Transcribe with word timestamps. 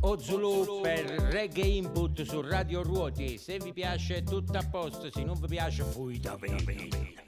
Ozulu 0.00 0.80
per 0.82 1.06
Reggae 1.30 1.66
Input 1.66 2.22
su 2.22 2.40
Radio 2.40 2.82
Ruoti. 2.82 3.38
Se 3.38 3.58
vi 3.58 3.72
piace 3.72 4.22
tutto 4.22 4.58
a 4.58 4.68
posto, 4.68 5.10
se 5.10 5.24
non 5.24 5.40
vi 5.40 5.46
piace, 5.46 5.82
fuite 5.82 6.36
bene. 6.36 7.23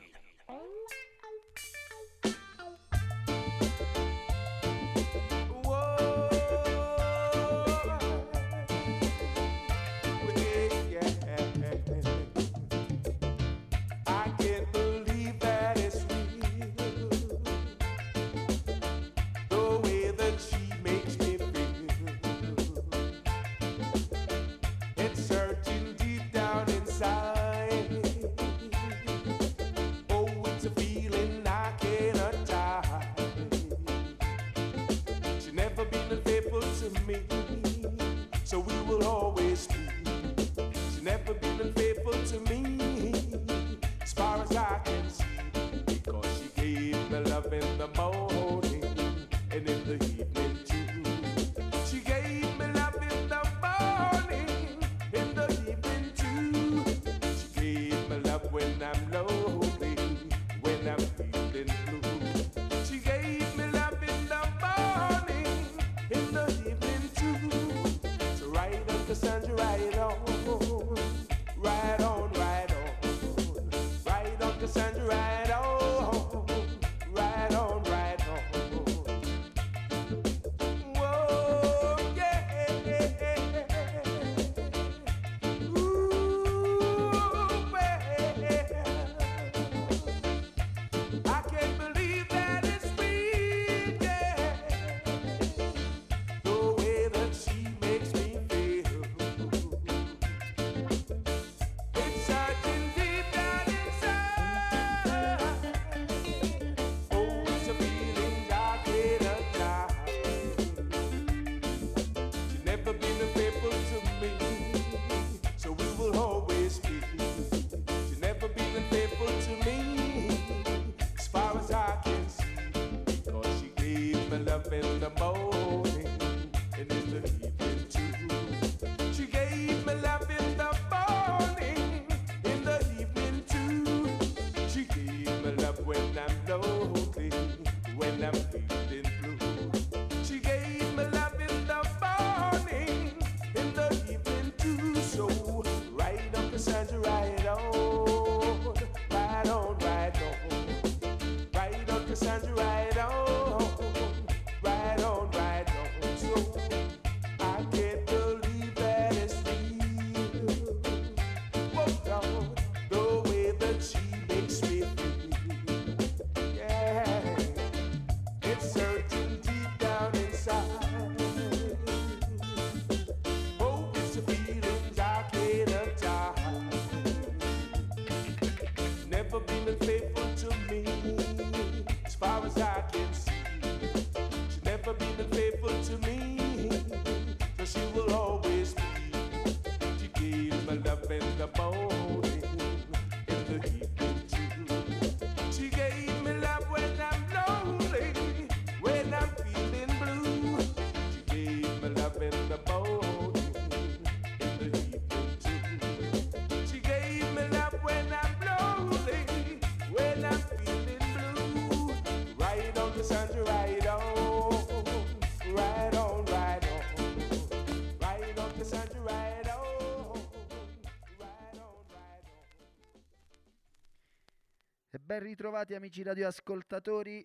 E 224.97 224.99
ben 224.99 225.21
ritrovati 225.21 225.75
amici 225.75 226.03
radioascoltatori. 226.03 227.17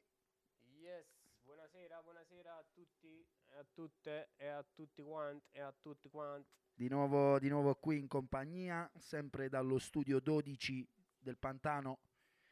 Yes, 0.81 1.07
buonasera, 1.41 2.01
buonasera 2.03 2.57
a 2.57 2.65
tutti, 2.69 3.25
a 3.57 3.65
tutte 3.73 4.31
e 4.35 4.47
a 4.47 4.65
tutti 4.73 5.01
quanti 5.01 5.45
e 5.51 5.61
a 5.61 5.73
tutti 5.79 6.09
quanti. 6.09 6.49
Di 6.73 6.89
nuovo, 6.89 7.39
di 7.39 7.47
nuovo 7.47 7.73
qui 7.75 7.97
in 7.97 8.09
compagnia, 8.09 8.91
sempre 8.97 9.47
dallo 9.47 9.79
studio 9.79 10.19
12 10.19 10.85
del 11.17 11.37
Pantano. 11.37 11.99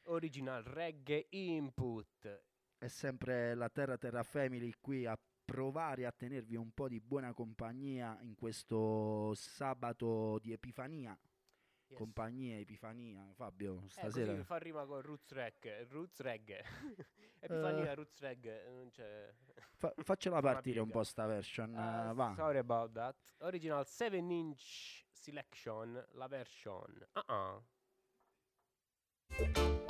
Original 0.04 0.64
Reggae 0.64 1.26
Input. 1.32 2.44
È 2.78 2.88
sempre 2.88 3.56
la 3.56 3.68
Terra 3.68 3.98
Terra 3.98 4.24
Family 4.24 4.74
qui 4.80 5.06
a 5.06 5.20
provare 5.44 6.06
a 6.06 6.14
tenervi 6.14 6.56
un 6.56 6.72
po' 6.72 6.88
di 6.88 7.02
buona 7.02 7.34
compagnia 7.34 8.18
in 8.22 8.36
questo 8.36 9.34
sabato 9.34 10.40
di 10.40 10.54
Epifania. 10.54 11.20
Yes. 11.90 11.98
Compagnia, 11.98 12.60
Epifania, 12.60 13.28
Fabio, 13.34 13.82
eh, 13.84 13.90
stasera. 13.90 14.34
Eh, 14.34 14.44
fa 14.44 14.58
rima 14.58 14.86
con 14.86 15.02
Roots 15.02 15.32
Reg, 15.32 15.88
Roots 15.90 16.20
Reg. 16.20 16.62
Epifania, 17.42 17.92
uh, 17.92 17.96
Roots 17.96 18.20
Reg, 18.20 18.68
non 18.68 18.90
c'è... 18.92 19.34
Fa- 19.76 19.94
faccela 19.98 20.40
partire 20.40 20.82
un 20.82 20.90
po' 20.90 21.04
sta 21.04 21.26
version, 21.26 21.70
uh, 21.72 22.14
va. 22.14 22.34
Sorry 22.36 22.60
about 22.60 22.92
that. 22.92 23.16
Original 23.40 23.84
7-inch 23.88 25.06
selection, 25.12 26.06
la 26.12 26.28
version. 26.28 27.08
Ah 27.14 27.24
uh-uh. 27.28 27.64
ah. 29.48 29.89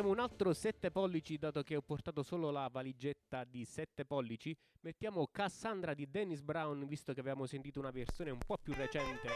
Mettiamo 0.00 0.18
un 0.18 0.30
altro 0.30 0.54
7 0.54 0.90
pollici, 0.90 1.36
dato 1.36 1.62
che 1.62 1.76
ho 1.76 1.82
portato 1.82 2.22
solo 2.22 2.50
la 2.50 2.68
valigetta 2.72 3.44
di 3.44 3.66
7 3.66 4.06
pollici. 4.06 4.56
Mettiamo 4.80 5.28
Cassandra 5.30 5.92
di 5.92 6.08
Dennis 6.10 6.40
Brown, 6.40 6.86
visto 6.86 7.12
che 7.12 7.20
avevamo 7.20 7.44
sentito 7.44 7.80
una 7.80 7.90
versione 7.90 8.30
un 8.30 8.38
po' 8.46 8.56
più 8.56 8.72
recente 8.72 9.28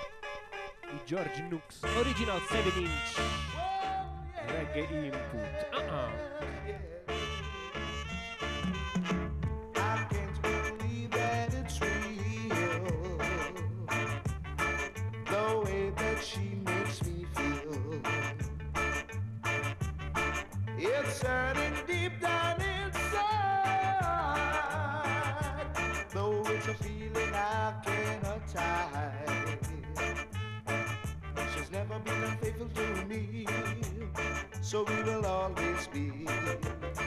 di 0.91 0.99
George 1.05 1.43
Nooks. 1.43 1.83
Original 1.83 2.41
7 2.41 2.79
inch. 2.79 3.21
Reggae 4.47 5.07
input. 5.07 5.69
Uh-uh. 5.73 6.33
I 6.67 7.04
never 31.75 31.99
been 31.99 32.23
unfaithful 32.23 32.69
to 32.69 33.05
me. 33.07 33.47
So 34.61 34.85
we 34.85 35.03
will 35.03 35.27
always 35.27 35.89
be. 35.89 36.27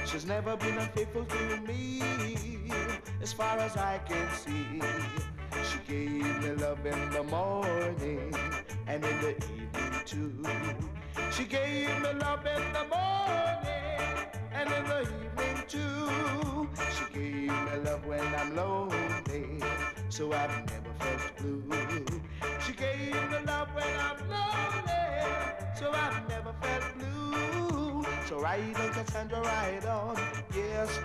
She's 0.05 0.25
never 0.25 0.57
been 0.57 0.77
unfaithful 0.77 1.23
to 1.23 1.57
me, 1.61 2.01
as 3.21 3.31
far 3.31 3.57
as 3.59 3.77
I 3.77 3.99
can 3.99 4.27
see. 4.35 4.81
She 5.69 5.79
gave 5.87 6.43
me 6.43 6.51
love 6.63 6.85
in 6.85 7.09
the 7.11 7.23
morning 7.23 8.33
and 8.87 9.05
in 9.05 9.21
the 9.21 9.35
evening 9.55 10.01
too. 10.05 10.43
She 11.31 11.45
gave 11.45 11.87
me 12.01 12.11
love 12.25 12.45
in 12.45 12.63
the 12.77 12.85
morning 12.95 14.27
and 14.51 14.67
in 14.77 14.83
the 14.91 15.01
evening 15.01 15.57
too. 15.73 16.69
She 16.95 17.05
gave 17.13 17.51
me 17.67 17.77
love 17.85 18.05
when 18.05 18.25
I'm 18.35 18.53
lonely, 18.53 19.63
so 20.09 20.33
I've 20.33 20.65
never 20.71 20.93
felt 20.99 21.37
blue. 21.37 21.63
She 22.67 22.73
gave 22.73 23.13
me 23.13 23.37
love 23.45 23.69
when 23.73 23.87
I'm 23.97 24.19
lonely, 24.29 24.91
so 25.79 25.89
I've 25.89 26.27
never 26.27 26.53
felt 26.61 26.83
blue. 26.99 28.03
So 28.27 28.41
ride 28.41 28.75
on, 28.75 28.91
Cassandra, 28.91 29.39
ride 29.39 29.85
on, 29.85 30.17
yes, 30.53 30.99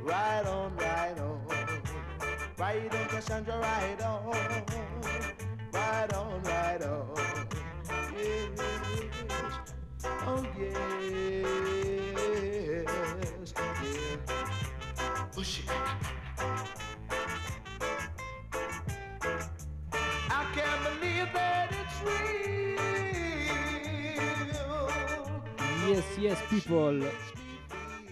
ride 0.00 0.46
on, 0.46 0.76
ride 0.76 1.18
on. 1.18 1.40
Ride 2.56 2.94
on, 2.94 3.08
Cassandra, 3.08 3.58
ride 3.58 4.00
on, 4.00 4.30
ride 5.72 6.12
on, 6.12 6.42
ride 6.44 6.82
on. 6.84 7.16
Yes, 8.16 8.60
oh 10.24 10.46
yes, 10.56 10.76
yeah. 13.82 14.06
Push 15.32 15.58
it. 15.58 16.87
Can't 20.54 21.00
believe 21.00 21.30
that 21.32 21.70
it's 21.72 22.02
real. 22.02 22.28
Yes, 25.88 26.16
yes, 26.18 26.40
people. 26.48 27.02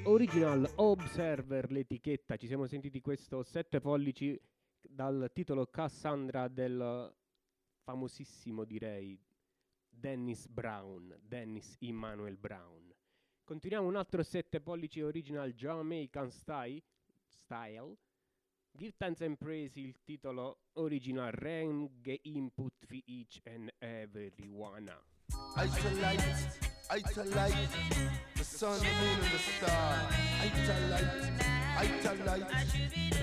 Original 0.04 0.70
Observer, 0.76 1.70
l'etichetta. 1.70 2.36
Ci 2.36 2.46
siamo 2.46 2.66
sentiti 2.66 3.00
questo 3.00 3.42
7 3.42 3.80
pollici 3.80 4.40
dal 4.80 5.30
titolo 5.32 5.66
Cassandra 5.66 6.48
del 6.48 7.12
famosissimo, 7.82 8.64
direi, 8.64 9.20
Dennis 9.88 10.46
Brown, 10.48 11.16
Dennis 11.20 11.76
Emmanuel 11.80 12.36
Brown. 12.36 12.94
Continuiamo 13.44 13.86
un 13.86 13.96
altro 13.96 14.22
7 14.22 14.60
pollici 14.60 15.00
original 15.02 15.52
Jamaican 15.52 16.30
style, 16.30 16.82
style. 17.26 17.96
Give 18.78 18.92
thanks 18.98 19.22
and 19.22 19.38
praise 19.38 19.74
il 19.76 19.94
titolo 20.04 20.58
original 20.74 21.30
Reggae 21.32 22.20
Input 22.24 22.74
for 22.86 22.94
each 23.06 23.40
and 23.46 23.70
everyone. 23.80 24.90
Isolate, 25.56 26.20
isolate, 26.90 27.68
the 28.36 28.44
sun, 28.44 28.78
the 28.78 28.84
moon, 28.84 29.18
and 29.22 29.32
the 29.32 29.38
star. 29.38 30.08
Isolate, 30.42 31.08
isolate, 31.78 32.44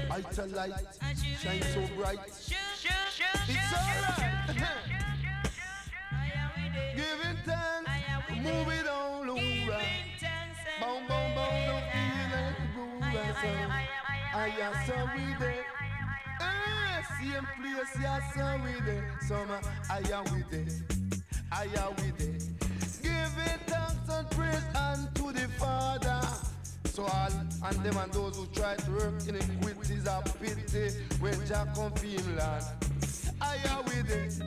isolate, 0.10 0.74
shine 1.40 1.62
so 1.62 1.82
bright. 1.96 2.20
It's 3.48 3.74
alright. 3.78 4.58
Giving 6.96 7.38
thanks, 7.46 7.90
move 8.42 8.70
it 8.70 8.88
all 8.88 9.30
over. 9.30 9.82
Boom, 10.80 11.08
boom, 11.08 11.28
boom, 11.36 11.56
no 11.68 11.78
feeling 11.94 12.56
groove. 12.74 13.04
So 13.14 13.48
I 13.48 14.03
am 14.36 14.74
so 14.88 14.94
with 15.16 15.42
it. 15.48 15.66
Eh, 16.42 17.02
Same 17.20 17.48
place, 17.58 18.02
yeah, 18.02 18.20
so 18.34 18.64
with 18.64 18.88
it. 18.88 19.04
Summer, 19.28 19.60
I 19.90 20.00
am 20.12 20.24
with 20.36 20.54
it. 20.54 20.74
I 21.52 21.64
am 21.64 21.96
with 21.98 22.20
it. 22.22 22.44
Giving 23.02 23.60
thanks 23.68 24.10
and 24.10 24.30
praise 24.32 24.76
unto 24.76 25.32
the 25.32 25.48
Father. 25.60 26.22
So 26.86 27.04
all 27.04 27.30
and 27.66 27.84
them 27.84 27.98
and 27.98 28.12
those 28.14 28.38
who 28.38 28.46
try 28.48 28.76
to 28.76 28.92
work 28.92 29.28
iniquities 29.28 30.08
are 30.08 30.22
pity 30.42 30.90
when 31.20 31.34
Jack 31.48 31.74
come 31.76 31.92
Finland. 31.94 32.66
I 33.42 33.58
am 33.70 33.84
with 33.86 34.10
it. 34.12 34.42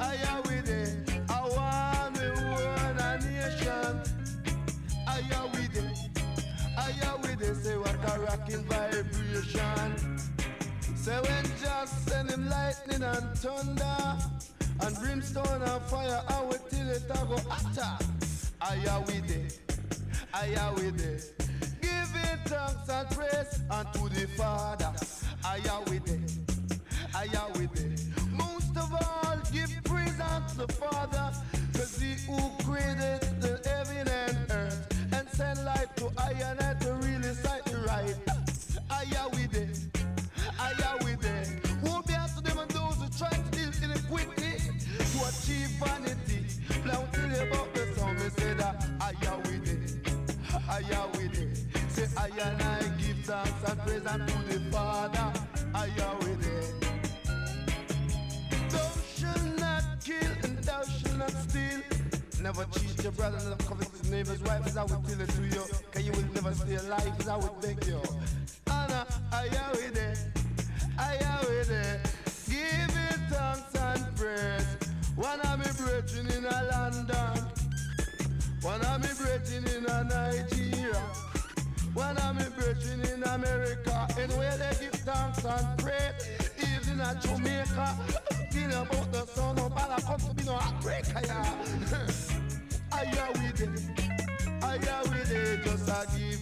I 0.00 0.14
am 0.28 0.42
with 0.42 0.68
it. 0.68 1.22
I 1.28 1.40
want 1.42 2.20
me 2.20 2.28
one 2.28 2.98
a 2.98 3.18
nation. 3.18 4.02
I 5.06 5.18
am 5.34 5.50
with 5.52 5.76
it. 5.76 6.22
I 6.78 6.90
am 7.06 7.20
with 7.22 7.42
it. 7.42 7.56
Say 7.64 7.76
what 7.76 7.94
a 7.94 8.20
rocking 8.20 8.62
vibration. 9.42 10.18
Say 10.96 11.18
when 11.20 11.44
just 11.60 12.08
send 12.08 12.30
him 12.30 12.48
lightning 12.48 13.02
and 13.02 13.38
thunder 13.38 14.18
and 14.80 14.96
brimstone 14.98 15.62
and 15.62 15.82
fire, 15.82 16.22
I 16.28 16.42
will 16.42 16.58
till 16.70 16.88
it 16.88 17.02
a 17.10 17.26
go 17.26 17.38
hotter. 17.48 18.04
I 18.60 18.74
am 18.74 19.04
with 19.04 19.30
it. 19.30 19.60
I 20.32 20.46
am 20.46 20.74
with 20.74 21.00
it. 21.00 21.32
Giving 21.80 22.38
thanks 22.46 22.88
and 22.88 23.10
praise 23.10 23.60
unto 23.70 24.08
the 24.08 24.26
Father. 24.36 24.92
I 25.44 25.56
am 25.56 25.84
with 25.86 26.08
it. 26.08 26.78
I 27.14 27.24
am 27.24 27.52
with 27.54 27.78
it. 27.84 28.00
Most 28.32 28.76
of 28.76 28.92
all, 28.92 29.36
give 29.52 29.70
praise 29.84 30.20
unto 30.20 30.66
the 30.66 30.72
Father, 30.72 31.32
cause 31.74 31.98
he 31.98 32.14
who 32.26 32.38
created 32.64 33.20
the 33.40 33.60
heaven 33.68 34.08
and 34.08 34.50
earth 34.50 35.12
and 35.12 35.28
sent 35.30 35.64
light 35.64 35.94
to 35.96 36.10
I 36.16 36.32
and 36.32 36.81
praise 54.02 54.14
unto 54.14 54.42
the 54.48 54.60
Father. 54.70 55.32
I 55.74 55.88
with 56.18 56.46
it. 56.46 56.74
Thou 58.70 58.90
shalt 59.16 59.58
not 59.58 59.84
kill 60.04 60.32
and 60.42 60.58
thou 60.58 60.82
shalt 60.84 61.18
not 61.18 61.30
steal. 61.30 61.80
Never 62.42 62.64
cheat 62.78 63.02
your 63.02 63.12
brother, 63.12 63.38
never 63.38 63.62
covet 63.62 63.88
his 63.88 64.10
neighbor's 64.10 64.40
wife, 64.42 64.66
as 64.66 64.76
I 64.76 64.82
would 64.82 65.04
tell 65.06 65.20
it 65.20 65.28
to 65.28 65.42
you. 65.42 65.64
Cause 65.92 66.02
you 66.02 66.12
will 66.12 66.34
never 66.34 66.54
stay 66.54 66.74
alive, 66.74 67.12
as 67.18 67.28
I 67.28 67.36
would 67.36 67.60
beg 67.60 67.84
you. 67.86 68.00
Anna, 68.70 69.06
I 69.32 69.48
with 69.72 69.96
it. 69.96 70.18
I 70.98 71.18
with 71.48 71.70
it. 71.70 72.00
Give 72.48 72.96
it 73.08 73.20
thanks 73.30 73.74
and 73.74 74.16
praise. 74.16 74.66
One 75.16 75.40
of 75.40 75.58
me 75.58 75.66
brethren 75.78 76.26
in 76.30 76.44
a 76.44 76.64
London. 76.72 77.44
One 78.62 78.80
of 78.82 79.00
me 79.02 79.08
brethren 79.18 79.64
in 79.76 79.86
a 79.86 80.04
Nigeria. 80.04 81.31
One 81.94 82.16
of 82.16 82.36
me 82.36 82.44
brethren 82.56 83.00
in 83.12 83.22
America. 83.24 84.08
And 84.18 84.32
where 84.32 84.56
they 84.56 84.72
give 84.80 84.92
thanks 84.92 85.44
and 85.44 85.78
praise. 85.78 86.14
Even 86.58 87.00
in 87.00 87.20
Jamaica. 87.20 87.98
Thinking 88.30 88.72
about 88.72 89.12
the 89.12 89.26
sun 89.26 89.58
of 89.58 89.72
Allah 89.72 89.98
come 90.06 90.20
to 90.20 90.34
be 90.34 90.44
no 90.44 90.54
heartbreaker. 90.54 91.26
Yeah. 91.26 92.42
I 92.92 93.02
am 93.04 93.32
with 93.42 93.60
it. 93.60 94.62
I 94.62 94.74
am 94.74 95.10
with 95.10 95.30
it. 95.32 95.64
Just 95.64 95.90
I 95.90 96.04
give 96.16 96.40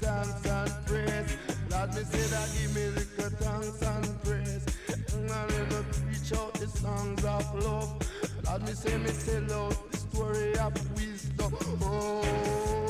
thanks 0.00 0.46
and 0.46 0.86
praise. 0.86 1.36
Lord, 1.70 1.94
me 1.94 2.02
say 2.04 2.26
that 2.28 2.48
give 2.54 2.74
me 2.74 2.86
little 2.88 3.30
thanks 3.38 3.82
and 3.82 4.22
praise. 4.22 4.66
And 5.14 5.30
I 5.30 5.46
never 5.48 5.82
preach 5.82 6.32
out 6.38 6.54
the 6.54 6.68
songs 6.68 7.24
of 7.24 7.64
love. 7.64 7.98
Lord, 8.46 8.62
me 8.62 8.72
say 8.72 8.96
me 8.98 9.10
tell 9.24 9.66
out 9.66 9.90
the 9.90 9.96
story 9.96 10.56
of 10.58 10.94
wisdom. 10.96 11.56
Oh, 11.82 12.81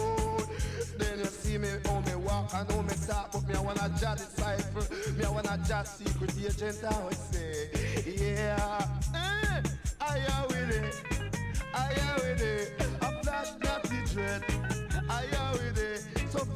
me 1.63 1.69
how 1.87 2.01
me 2.01 2.15
walk 2.17 2.53
and 2.55 2.71
how 2.71 2.83
me 2.83 2.95
talk, 3.07 3.31
but 3.33 3.47
me 3.47 3.55
I 3.55 3.61
wanna 3.61 3.89
jot 4.01 4.19
disciple. 4.19 4.83
Me 5.17 5.25
I 5.25 5.31
wanna 5.31 5.59
jot 5.67 5.87
secret 5.87 6.35
agent. 6.37 6.85
I 6.85 7.05
would 7.05 7.15
say, 7.15 7.71
yeah. 8.05 8.87
Eh, 9.15 9.63
I 10.01 10.19
am 10.35 10.49
with 10.49 10.71
it. 10.71 10.95
I 11.73 11.93
am 12.07 12.17
with 12.17 12.43
it. 12.43 12.73
A 13.01 13.23
flash 13.23 13.51
the 13.61 14.11
dread. 14.13 14.45
I 15.09 15.25
am 15.37 15.53
with 15.53 15.73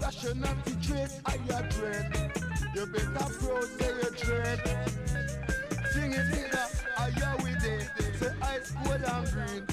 rationality 0.03 0.75
trait, 0.83 1.11
I 1.25 1.35
a 1.35 1.63
dread. 1.71 2.33
You 2.75 2.87
better 2.87 3.33
prose 3.39 3.71
your 3.81 4.11
dread. 4.11 4.61
Sing 5.93 6.13
it 6.13 6.27
nigga, 6.33 6.65
I 6.99 7.09
ya 7.21 7.37
with 7.43 7.65
it. 7.65 7.91
Say 8.19 8.33
ice 8.43 8.73
cold 8.83 9.05
and 9.05 9.27
green, 9.33 9.67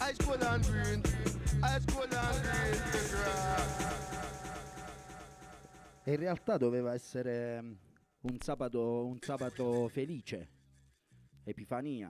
ice 0.00 0.18
cold 0.18 0.42
and 0.42 0.64
green, 0.64 1.02
ice 1.62 1.84
cold 1.86 2.12
and 2.12 2.42
green. 2.42 2.80
The 2.92 3.00
grass. 3.10 4.23
E 6.06 6.12
in 6.12 6.18
realtà 6.18 6.58
doveva 6.58 6.92
essere 6.92 7.62
mm, 7.62 7.72
un 8.20 8.38
sabato, 8.38 9.06
un 9.06 9.18
sabato 9.20 9.88
felice, 9.88 10.48
Epifania. 11.44 12.08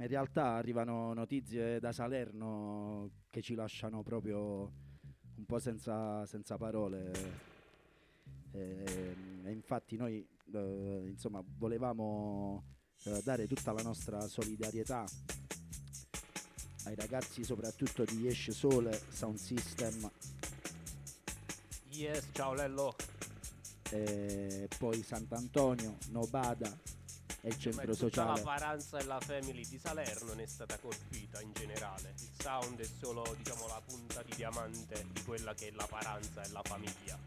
In 0.00 0.06
realtà 0.06 0.54
arrivano 0.54 1.12
notizie 1.14 1.80
da 1.80 1.90
Salerno 1.90 3.10
che 3.28 3.42
ci 3.42 3.56
lasciano 3.56 4.04
proprio 4.04 4.70
un 5.34 5.44
po' 5.44 5.58
senza, 5.58 6.24
senza 6.26 6.56
parole. 6.56 7.10
E, 8.52 9.16
e 9.42 9.50
infatti 9.50 9.96
noi 9.96 10.24
eh, 10.52 11.02
insomma 11.08 11.42
volevamo 11.56 12.62
eh, 13.02 13.20
dare 13.24 13.48
tutta 13.48 13.72
la 13.72 13.82
nostra 13.82 14.20
solidarietà 14.28 15.04
ai 16.84 16.94
ragazzi 16.94 17.42
soprattutto 17.42 18.04
di 18.04 18.28
Esce 18.28 18.52
Sole 18.52 18.96
Sound 19.10 19.36
System 19.36 20.08
Yes, 21.98 22.28
ciao 22.32 22.54
Lello. 22.54 22.94
e 23.90 24.68
poi 24.78 25.02
Sant'Antonio, 25.02 25.96
Nobada 26.10 26.70
e 27.40 27.48
il 27.48 27.58
centro 27.58 27.86
tutta 27.86 27.96
sociale. 27.96 28.38
la 28.38 28.44
Paranza 28.44 28.98
e 28.98 29.04
la 29.04 29.18
family 29.18 29.66
di 29.66 29.80
Salerno 29.82 30.32
ne 30.34 30.44
è 30.44 30.46
stata 30.46 30.78
colpita 30.78 31.40
in 31.40 31.52
generale. 31.52 32.14
Il 32.20 32.30
sound 32.40 32.78
è 32.78 32.84
solo, 32.84 33.24
diciamo, 33.36 33.66
la 33.66 33.82
punta 33.84 34.22
di 34.22 34.32
diamante 34.36 35.06
di 35.10 35.24
quella 35.24 35.54
che 35.54 35.68
è 35.68 35.70
la 35.72 35.88
Paranza 35.88 36.40
e 36.44 36.48
la 36.50 36.62
famiglia. 36.62 37.18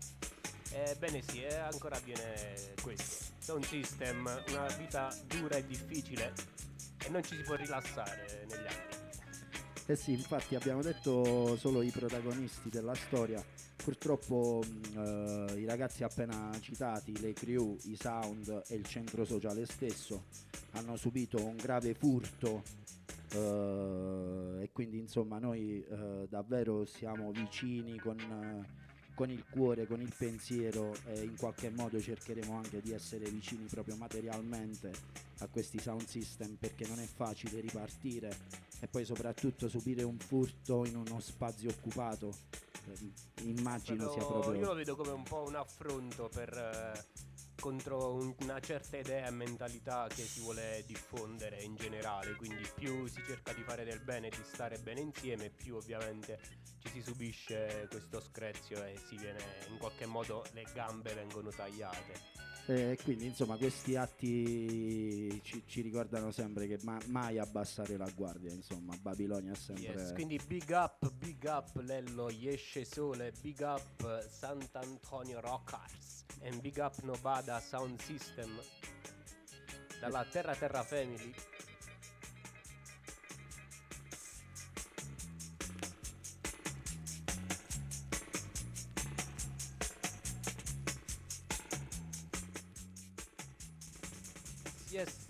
Ebbene 0.70 1.22
sì, 1.22 1.44
e 1.44 1.54
ancora 1.54 1.98
avviene 1.98 2.74
questo. 2.82 3.26
Sound 3.40 3.66
system, 3.66 4.44
una 4.48 4.68
vita 4.78 5.14
dura 5.26 5.58
e 5.58 5.66
difficile 5.66 6.34
e 7.04 7.10
non 7.10 7.22
ci 7.26 7.36
si 7.36 7.42
può 7.42 7.56
rilassare 7.56 8.46
negli 8.48 8.68
anni. 8.68 8.91
Eh 9.92 9.98
sì, 9.98 10.14
infatti 10.14 10.56
abbiamo 10.56 10.82
detto 10.82 11.58
solo 11.58 11.82
i 11.82 11.90
protagonisti 11.90 12.70
della 12.70 12.96
storia. 12.96 13.44
Purtroppo 13.76 14.64
mh, 14.66 14.98
eh, 15.50 15.60
i 15.60 15.66
ragazzi 15.66 16.06
appena 16.06 16.50
citati, 16.62 17.20
le 17.20 17.34
crew, 17.34 17.76
i 17.84 17.98
sound 18.00 18.62
e 18.70 18.76
il 18.76 18.86
centro 18.86 19.26
sociale 19.26 19.66
stesso 19.66 20.28
hanno 20.72 20.96
subito 20.96 21.44
un 21.44 21.58
grave 21.58 21.94
furto 21.94 22.64
eh, 23.34 24.64
e 24.64 24.70
quindi 24.72 25.00
insomma 25.00 25.40
noi 25.40 25.84
eh, 25.84 26.26
davvero 26.30 26.86
siamo 26.86 27.32
vicini 27.32 28.00
con, 28.00 28.18
eh, 28.18 28.91
con 29.14 29.30
il 29.30 29.44
cuore, 29.50 29.88
con 29.88 30.02
il 30.02 30.14
pensiero 30.18 30.94
e 31.06 31.22
in 31.22 31.36
qualche 31.36 31.70
modo 31.70 32.00
cercheremo 32.00 32.56
anche 32.56 32.82
di 32.82 32.92
essere 32.92 33.30
vicini 33.30 33.66
proprio 33.66 33.96
materialmente 33.96 34.92
a 35.40 35.48
questi 35.48 35.80
sound 35.80 36.06
system 36.06 36.56
perché 36.56 36.88
non 36.88 37.00
è 37.00 37.06
facile 37.06 37.60
ripartire 37.60 38.36
e 38.80 38.88
poi 38.88 39.06
soprattutto 39.06 39.68
subire 39.68 40.04
un 40.04 40.18
furto 40.18 40.86
in 40.86 40.96
uno 40.96 41.20
spazio 41.20 41.70
occupato. 41.70 42.34
Eh, 42.90 43.44
immagino 43.44 44.10
sia 44.10 44.26
Però 44.26 44.40
proprio 44.40 44.60
Io 44.60 44.68
lo 44.68 44.74
vedo 44.74 44.96
come 44.96 45.12
un 45.12 45.24
po' 45.24 45.44
un 45.48 45.56
affronto 45.56 46.30
per, 46.34 46.52
eh, 46.52 47.06
contro 47.62 48.14
un- 48.16 48.34
una 48.42 48.60
certa 48.60 48.98
idea 48.98 49.28
e 49.28 49.32
mentalità 49.32 50.08
che 50.10 50.24
si 50.24 50.42
vuole 50.42 50.84
diffondere 50.88 51.62
in 51.62 51.76
generale. 51.76 52.36
Quindi 52.36 52.68
più 52.76 53.08
si 53.08 53.22
cerca 53.26 53.54
di 53.54 53.62
fare 53.64 53.86
del 53.86 54.00
bene 54.02 54.28
e 54.28 54.32
di 54.32 54.44
stare 54.44 54.80
bene 54.80 55.00
insieme, 55.00 55.50
più 55.50 55.76
ovviamente 55.76 56.40
ci 56.80 56.90
si 56.90 57.02
subisce 57.04 57.88
questo 57.90 58.20
screzio 58.20 58.84
e 58.84 58.98
si 59.08 59.16
viene 59.16 59.40
in 59.70 59.78
qualche 59.78 60.08
modo 60.08 60.44
le 60.54 60.66
gambe 60.74 61.14
vengono 61.14 61.50
tagliate. 61.52 62.40
e 62.68 62.96
quindi 63.04 63.26
insomma 63.26 63.58
questi 63.58 63.96
atti 63.96 65.42
ci, 65.44 65.64
ci 65.66 65.82
ricordano 65.82 66.32
sempre 66.32 66.68
che 66.68 66.78
ma- 66.84 67.00
mai 67.08 67.40
abbassare 67.40 67.98
la 67.98 68.08
guardia 68.16 68.52
insomma 68.52 68.96
Babilonia 68.98 69.52
è 69.54 69.56
sempre 69.56 69.94
Yes, 69.94 70.14
quindi 70.14 70.40
big 70.46 70.70
up, 70.70 71.12
big 71.12 71.44
up 71.46 71.76
Lello 71.82 72.30
Yesce 72.30 72.86
Sole, 72.86 73.34
big 73.42 73.60
up 73.62 74.28
Sant'Antonio 74.30 75.40
Rockers 75.40 76.11
e 76.42 76.52
big 76.58 76.78
up 76.78 76.98
Nobada 77.04 77.60
Sound 77.60 78.00
System 78.00 78.60
dalla 80.00 80.26
Terra 80.26 80.56
Terra 80.56 80.84
Family. 80.84 81.34
Yes. 94.90 95.28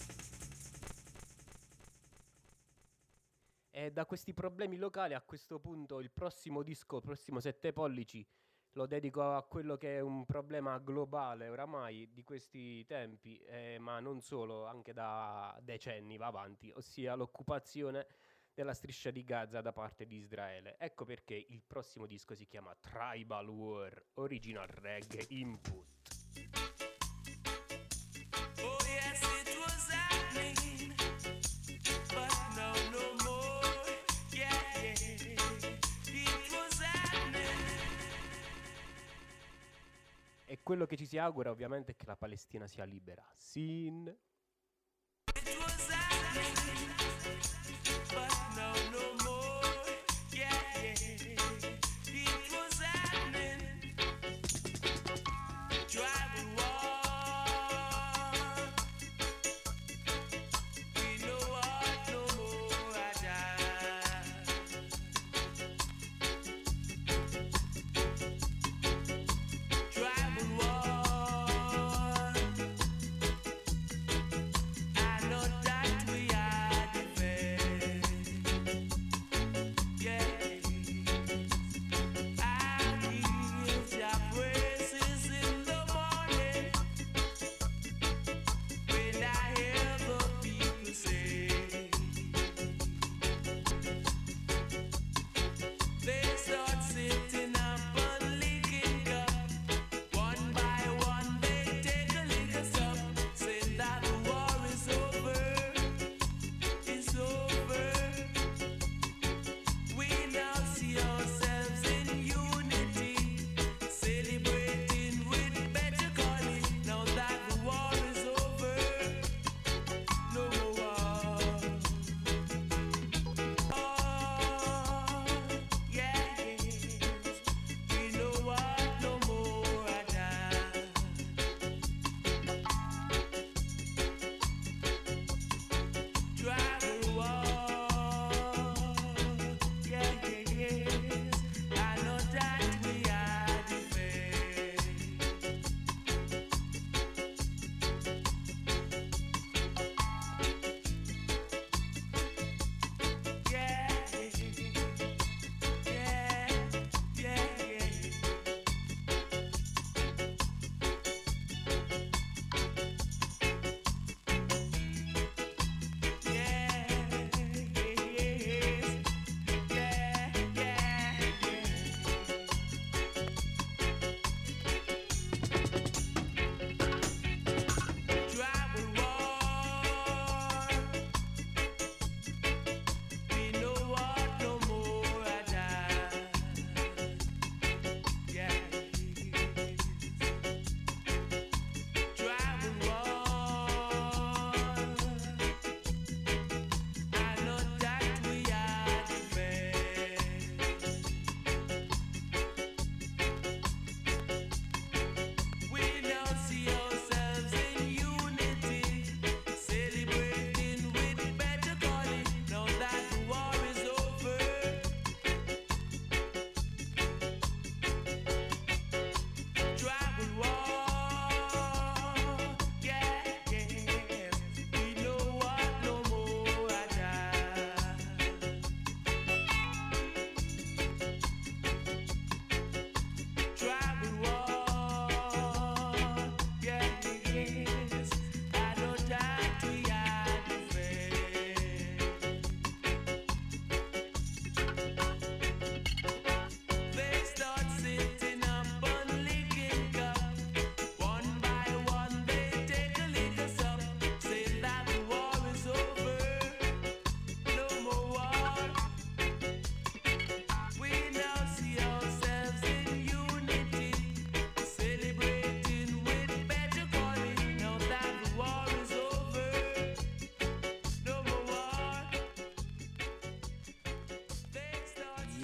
E 3.70 3.92
da 3.92 4.06
questi 4.06 4.34
problemi 4.34 4.78
locali 4.78 5.14
a 5.14 5.22
questo 5.22 5.60
punto 5.60 6.00
il 6.00 6.10
prossimo 6.10 6.64
disco, 6.64 6.98
il 6.98 7.02
prossimo 7.04 7.40
7 7.40 7.74
pollici, 7.74 8.26
lo 8.74 8.86
dedico 8.86 9.36
a 9.36 9.44
quello 9.44 9.78
che 9.78 9.98
è 9.98 10.00
un 10.00 10.26
problema 10.26 10.78
globale 10.80 11.50
oramai 11.50 12.10
di 12.14 12.24
questi 12.24 12.86
tempi, 12.86 13.38
eh, 13.40 13.78
ma 13.80 14.00
non 14.00 14.22
solo, 14.22 14.66
anche 14.66 14.94
da 14.94 15.58
decenni 15.62 16.18
va 16.18 16.28
avanti, 16.28 16.72
ossia 16.76 17.16
l'occupazione 17.16 18.08
della 18.54 18.74
striscia 18.74 19.12
di 19.12 19.24
Gaza 19.24 19.62
da 19.62 19.72
parte 19.72 20.06
di 20.06 20.18
Israele. 20.18 20.76
Ecco 20.78 21.06
perché 21.06 21.36
il 21.36 21.64
prossimo 21.66 22.06
disco 22.06 22.36
si 22.36 22.46
chiama 22.48 22.76
Tribal 22.80 23.48
War, 23.48 24.04
Original 24.16 24.68
Reggae 24.68 25.26
Input. 25.30 26.71
Quello 40.72 40.86
che 40.86 40.96
ci 40.96 41.06
si 41.06 41.18
augura 41.18 41.52
ovviamente 41.52 41.92
è 41.92 41.96
che 41.98 42.06
la 42.06 42.16
Palestina 42.16 42.66
sia 42.66 42.86
libera. 42.86 43.22
Sin 43.36 44.10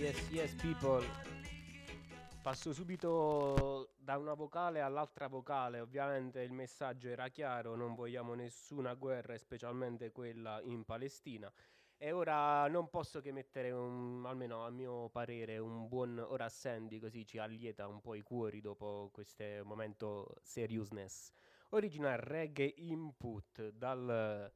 Yes, 0.08 0.30
yes, 0.30 0.54
people. 0.54 1.06
Passo 2.41 2.72
subito 2.72 3.89
da 3.98 4.15
una 4.15 4.36
vocale 4.36 4.80
all'altra 4.80 5.28
vocale. 5.28 5.82
Ovviamente 5.82 6.39
il 6.43 6.54
messaggio 6.54 7.10
era 7.10 7.28
chiaro: 7.28 7.76
non 7.76 7.93
vogliamo 7.93 8.34
nessuna 8.34 8.93
guerra, 8.93 9.38
specialmente 9.38 10.13
quella 10.13 10.62
in 10.63 10.86
Palestina. 10.86 11.52
E 11.98 12.13
ora 12.13 12.65
non 12.70 12.89
posso 12.89 13.20
che 13.20 13.34
mettere, 13.34 13.72
un, 13.72 14.24
almeno 14.26 14.63
a 14.63 14.70
mio 14.70 15.10
parere, 15.10 15.58
un 15.58 15.89
buon 15.89 16.20
ora 16.20 16.48
Sandy, 16.48 17.00
così 17.00 17.26
ci 17.26 17.38
allieta 17.38 17.86
un 17.86 18.00
po' 18.00 18.15
i 18.15 18.22
cuori 18.22 18.62
dopo 18.62 19.10
questo 19.12 19.43
momento 19.65 20.36
seriousness. 20.41 21.34
Original 21.72 22.17
reggae 22.17 22.74
input 22.78 23.72
dal, 23.72 24.50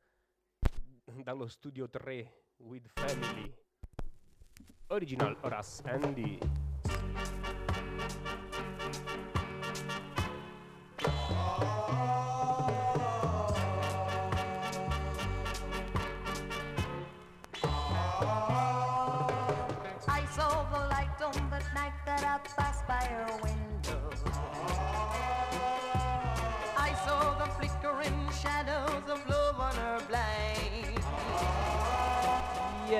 dallo 1.04 1.48
studio 1.48 1.90
3 1.90 2.46
with 2.60 2.88
family. 2.88 3.61
Original 4.92 5.36
Horace 5.42 5.82
Andy. 5.86 6.61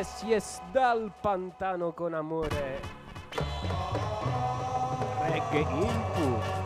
Yes, 0.02 0.24
yes, 0.24 0.62
dal 0.72 1.14
pantano 1.22 1.94
con 1.94 2.16
amore. 2.16 2.82
Reggae 5.28 5.60
input. 5.60 6.42
I 6.44 6.61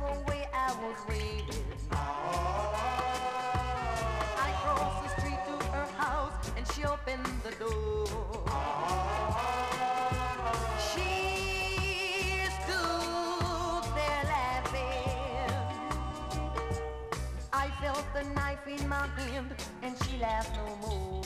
away, 0.00 0.48
I 0.52 0.72
was 0.82 0.96
waiting. 1.08 2.07
Hand 19.06 19.54
and 19.82 19.96
she 20.04 20.18
laughed 20.18 20.56
no 20.56 20.76
more. 20.88 21.17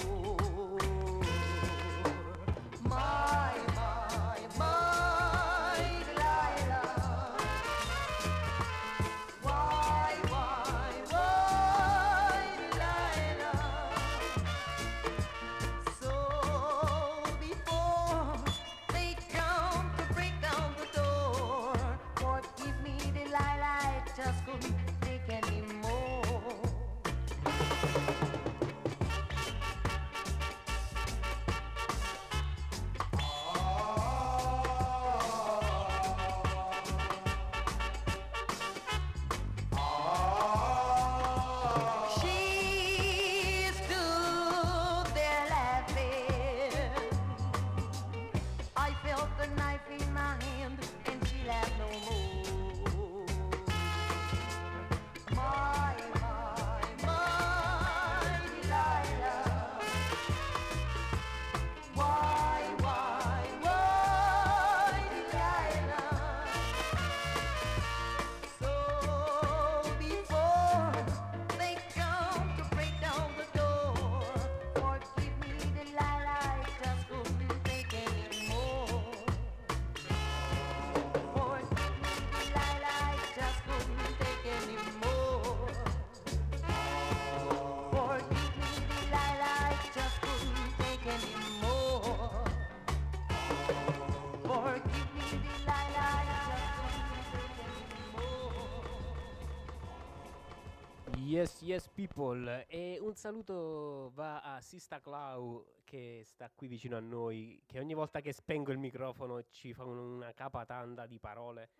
Yes, 101.32 101.62
yes, 101.62 101.88
people. 101.88 102.66
E 102.68 102.98
un 103.00 103.14
saluto 103.14 104.10
va 104.12 104.42
a 104.42 104.60
Sista 104.60 105.00
Clau 105.00 105.64
che 105.82 106.20
sta 106.26 106.50
qui 106.54 106.66
vicino 106.66 106.98
a 106.98 107.00
noi, 107.00 107.62
che 107.64 107.78
ogni 107.78 107.94
volta 107.94 108.20
che 108.20 108.34
spengo 108.34 108.70
il 108.70 108.76
microfono 108.76 109.42
ci 109.48 109.72
fa 109.72 109.82
un- 109.84 109.96
una 109.96 110.34
capatanda 110.34 111.06
di 111.06 111.18
parole. 111.18 111.70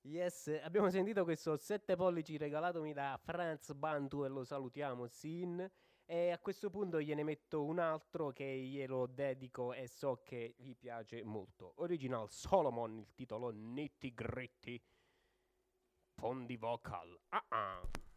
Yes, 0.00 0.48
abbiamo 0.64 0.90
sentito 0.90 1.22
questo 1.22 1.56
7 1.56 1.94
pollici 1.94 2.36
regalatomi 2.38 2.92
da 2.92 3.16
Franz 3.22 3.72
Bantu 3.72 4.24
e 4.24 4.28
lo 4.28 4.42
salutiamo, 4.42 5.06
Sin. 5.06 5.70
E 6.04 6.30
a 6.30 6.38
questo 6.40 6.70
punto 6.70 7.00
gliene 7.00 7.22
metto 7.22 7.62
un 7.62 7.78
altro 7.78 8.32
che 8.32 8.44
glielo 8.44 9.06
dedico 9.06 9.72
e 9.72 9.86
so 9.86 10.22
che 10.24 10.56
gli 10.58 10.74
piace 10.74 11.22
molto. 11.22 11.74
Original 11.76 12.28
Solomon, 12.28 12.98
il 12.98 13.14
titolo 13.14 13.50
Nitty 13.50 14.12
Gritty. 14.12 14.82
Fondi 16.16 16.56
vocal. 16.56 17.16
Ah 17.28 17.44
ah. 17.50 18.09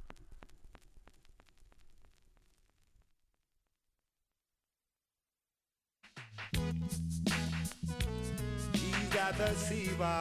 She's 8.74 9.16
a 9.16 9.34
deceiver. 9.38 10.20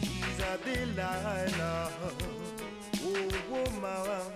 She's 0.00 0.40
a 0.40 0.58
Delilah. 0.64 1.92
Oh, 3.02 3.28
woman. 3.50 4.32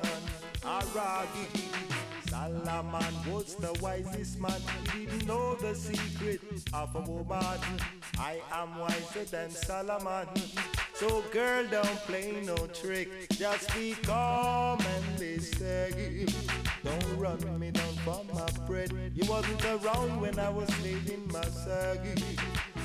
A 0.64 0.82
raggy. 0.94 1.64
Sal 2.28 2.50
Solomon 2.64 3.14
was 3.30 3.54
the 3.56 3.72
wisest 3.80 4.40
man. 4.40 4.60
He 4.92 5.06
didn't 5.06 5.26
know 5.26 5.54
the 5.54 5.74
secret 5.74 6.40
of 6.72 6.94
a 6.96 7.00
woman. 7.00 7.58
I 8.18 8.40
am 8.52 8.78
wiser 8.78 9.24
than 9.24 9.50
Solomon. 9.50 10.26
So 10.94 11.22
girl, 11.32 11.64
don't 11.70 11.98
play 12.06 12.42
no 12.44 12.56
trick. 12.66 13.28
Just 13.30 13.72
be 13.74 13.94
calm 14.02 14.80
and 14.80 15.42
steady. 15.42 16.26
Don't 16.82 17.18
run 17.18 17.58
me 17.58 17.70
down 17.70 17.93
for 18.04 18.22
my 18.34 18.66
bread. 18.66 18.92
You 19.14 19.24
wasn't 19.30 19.64
around 19.64 20.20
when 20.20 20.38
I 20.38 20.50
was 20.50 20.68
slaving 20.74 21.26
my 21.32 21.42
saggy. 21.44 22.36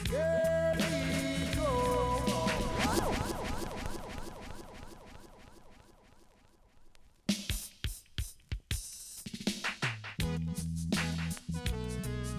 Girl, 0.10 0.76
go. 1.56 2.40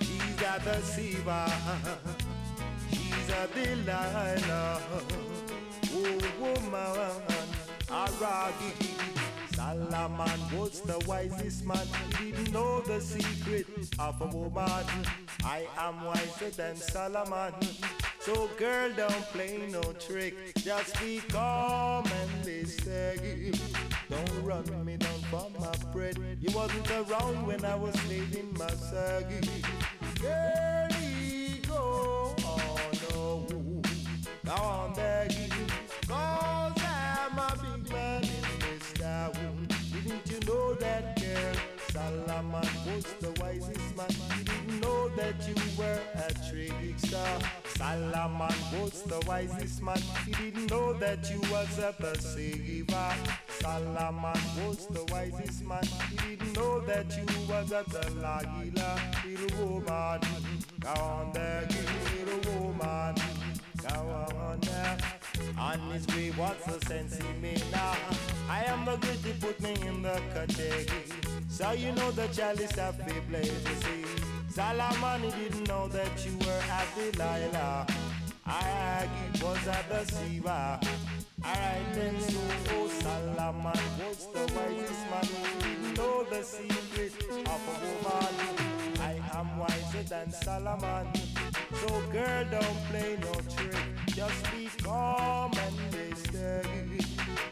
She's 0.01 0.43
a 0.43 0.61
deceiver. 0.65 1.53
She's 2.91 3.29
a 3.29 3.47
Delilah. 3.55 4.81
Oh, 5.93 6.19
woman, 6.41 7.13
a 7.91 8.09
raggy. 8.21 9.30
Solomon 9.61 10.41
was 10.57 10.81
the 10.81 10.99
wisest 11.07 11.67
man. 11.67 11.87
Didn't 12.19 12.51
know 12.51 12.81
the 12.81 12.99
secret 12.99 13.67
of 13.99 14.19
a 14.23 14.27
woman. 14.35 14.85
I 15.45 15.67
am 15.77 16.03
wiser 16.03 16.49
than 16.49 16.77
Solomon. 16.77 17.53
So 18.21 18.49
girl, 18.57 18.91
don't 18.97 19.25
play 19.33 19.59
no 19.71 19.83
trick. 19.93 20.55
Just 20.57 20.99
be 20.99 21.21
calm 21.29 22.07
and 22.07 22.69
steady. 22.69 23.53
Don't 24.09 24.43
run 24.43 24.65
me 24.83 24.97
down 24.97 25.21
for 25.31 25.51
my 25.61 25.93
bread. 25.93 26.17
You 26.41 26.57
wasn't 26.57 26.91
around 26.91 27.47
when 27.47 27.63
I 27.63 27.75
was 27.75 27.95
slaving 28.01 28.55
my 28.59 28.71
saggy. 28.71 29.63
Girlie, 30.23 31.61
go 31.69 32.35
on, 32.47 32.97
oh 33.13 33.47
no. 33.51 33.83
Go 34.47 34.53
on, 34.53 34.95
Becky. 34.95 35.50
That, 40.81 41.21
girl? 41.21 41.55
Solomon 41.93 42.69
was 42.87 43.05
the 43.21 43.33
wisest 43.41 43.97
man. 43.97 44.09
He 44.37 44.45
didn't 44.45 44.81
know 44.81 45.09
that 45.17 45.37
you 45.47 45.55
were 45.79 46.01
a 46.15 46.33
trickster. 46.49 47.39
Solomon 47.77 48.55
was 48.75 49.03
the 49.03 49.21
wisest 49.27 49.83
man. 49.83 49.99
He 50.25 50.33
didn't 50.33 50.71
know 50.71 50.93
that 50.95 51.31
you 51.31 51.41
was 51.51 51.79
a 51.79 51.95
deceiver. 52.01 53.15
Solomon 53.61 54.41
was 54.65 54.87
the 54.87 55.05
wisest 55.13 55.65
man. 55.65 55.85
He 56.11 56.37
didn't 56.37 56.57
know 56.57 56.81
that 56.81 57.17
you 57.17 57.27
was 57.49 57.73
a 57.73 57.85
Delilah. 57.85 58.97
Little 59.25 59.81
woman, 59.81 60.21
go 60.81 60.91
on 60.91 61.33
there, 61.33 61.69
little 61.71 62.63
woman, 62.63 63.15
go 63.83 63.95
on 63.99 64.61
there. 64.61 65.20
On 65.59 65.79
his 65.93 66.07
way, 66.09 66.31
what's 66.37 66.65
the 66.67 66.85
sense 66.87 67.19
in 67.19 67.41
me 67.41 67.57
now? 67.71 67.97
I 68.49 68.65
am 68.65 68.85
the 68.85 68.97
good 68.97 69.23
to 69.25 69.47
put 69.47 69.61
me 69.61 69.75
in 69.87 70.03
the 70.03 70.21
category. 70.35 70.87
So 71.49 71.73
you 71.73 71.93
know 71.93 72.11
the 72.11 72.27
chalice 72.29 72.73
to 72.73 72.95
blaze 73.29 73.63
to 73.65 73.75
see. 73.85 74.05
He 74.53 75.31
didn't 75.31 75.69
know 75.69 75.89
that 75.89 76.27
you 76.27 76.37
were 76.39 76.63
a 76.79 77.13
Delilah. 77.13 77.87
I 78.47 79.09
was 79.41 79.67
a 79.67 79.79
deceiver. 79.89 80.81
Alright 81.45 81.95
then, 81.95 82.21
so 82.21 82.39
oh, 82.73 82.89
Solomon 82.89 83.73
was 83.99 84.27
the 84.33 84.41
wisest 84.55 85.05
man. 85.11 85.25
He 85.25 85.63
didn't 85.63 85.97
know 85.97 86.25
the 86.25 86.43
secret 86.43 87.15
of 87.47 87.63
a 87.69 87.77
woman. 87.87 88.35
I 89.01 89.21
am 89.39 89.59
wiser 89.59 90.03
than 90.03 90.33
Solomon. 90.33 91.07
So 91.81 92.03
girl, 92.13 92.45
don't 92.51 92.85
play 92.91 93.19
no 93.23 93.33
trick. 93.55 94.00
Just 94.21 94.53
be 94.53 94.69
calm 94.83 95.51
and 95.57 95.77
be 95.93 96.15
steady. 96.15 97.07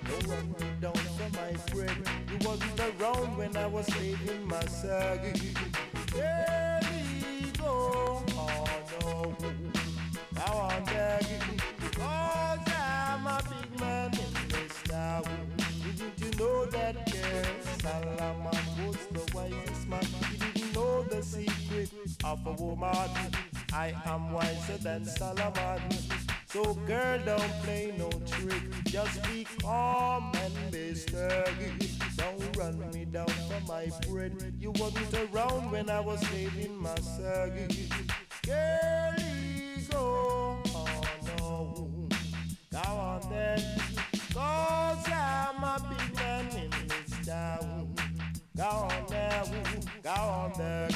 Don't 0.06 0.26
run 0.26 0.52
me 0.52 0.66
down 0.82 0.92
for 0.92 1.30
my 1.32 1.52
bread. 1.72 1.96
You 2.30 2.46
wasn't 2.46 2.80
around 2.80 3.38
when 3.38 3.56
I 3.56 3.66
was 3.66 3.86
saving 3.86 4.46
my 4.46 4.62
saggy. 4.66 5.54
There 6.12 6.80
we 6.82 7.50
go. 7.52 8.22
Oh 8.34 8.64
no. 9.00 9.34
Now 10.34 10.68
I'm 10.70 10.84
begging. 10.84 11.58
Cause 11.92 12.58
I'm 12.76 13.26
a 13.26 13.40
big 13.48 13.80
man 13.80 14.12
in 14.12 14.48
this 14.50 14.82
town. 14.84 15.24
Didn't 15.96 16.20
you 16.20 16.38
know 16.38 16.66
that 16.66 17.10
girl? 17.10 17.44
Solomon 17.80 18.86
was 18.86 19.06
the 19.10 19.34
wisest 19.34 19.88
man. 19.88 20.04
He 20.30 20.36
didn't 20.36 20.74
know 20.74 21.02
the 21.04 21.22
secret 21.22 21.90
of 22.24 22.46
a 22.46 22.52
woman. 22.62 23.08
I 23.72 23.94
am 24.04 24.32
wiser 24.32 24.76
than 24.76 25.06
Solomon. 25.06 25.80
So 26.50 26.72
girl, 26.86 27.18
don't 27.26 27.52
play 27.62 27.92
no 27.98 28.08
trick. 28.24 28.62
Just 28.86 29.22
be 29.24 29.46
calm 29.60 30.32
and 30.34 30.72
be 30.72 30.94
steady. 30.94 31.72
Don't 32.16 32.56
run 32.56 32.90
me 32.90 33.04
down 33.04 33.28
for 33.28 33.60
my 33.68 33.90
bread. 34.08 34.54
You 34.58 34.70
wasn't 34.70 35.14
around 35.14 35.70
when 35.70 35.90
I 35.90 36.00
was 36.00 36.26
saving 36.28 36.74
my 36.80 36.94
saggy. 36.94 37.90
Girlie, 38.46 39.86
go 39.90 40.62
on, 40.74 40.98
oh 41.38 41.38
no. 41.38 42.08
Go 42.72 42.78
on 42.78 43.20
then. 43.28 43.62
Cause 44.32 45.06
I'm 45.06 45.62
a 45.62 45.96
big 45.98 46.17
Go 48.58 48.64
on 48.64 49.06
there, 49.08 49.44
go 50.02 50.10
on 50.10 50.52
there, 50.58 50.88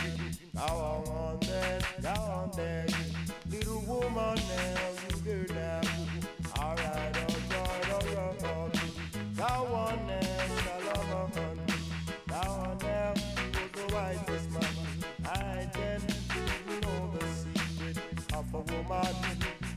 go 0.52 0.62
on 0.62 1.38
there, 1.42 1.78
go 2.02 2.08
on 2.08 2.50
there. 2.56 2.86
Little 3.48 3.80
woman 3.82 4.34
now, 4.34 4.80
you 5.08 5.16
girl 5.22 5.54
now. 5.54 5.80
Alright, 6.58 7.16
alright, 7.16 7.92
alright, 7.92 8.42
alright. 8.42 8.80
Go 9.36 9.44
on 9.76 10.06
there, 10.08 10.48
Solomon. 10.64 11.60
Go 12.26 12.34
on 12.34 12.78
there, 12.78 13.14
you're 13.54 13.86
the 13.86 13.94
wisest 13.94 14.50
man. 14.50 14.64
I 15.24 15.70
then 15.72 16.02
you 16.34 16.80
know 16.80 17.12
the 17.16 17.26
secret 17.28 17.98
of 18.34 18.54
a 18.54 18.58
woman. 18.58 19.16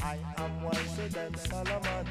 I 0.02 0.18
am 0.38 0.64
wiser 0.64 1.08
than 1.10 1.36
Solomon. 1.36 2.08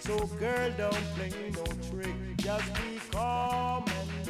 So 0.00 0.26
girl, 0.40 0.72
don't 0.76 0.92
play 1.14 1.52
no 1.52 1.64
trick. 1.88 2.16
Just 2.38 2.74
be 2.74 3.00
calm 3.12 3.84
and 3.86 4.23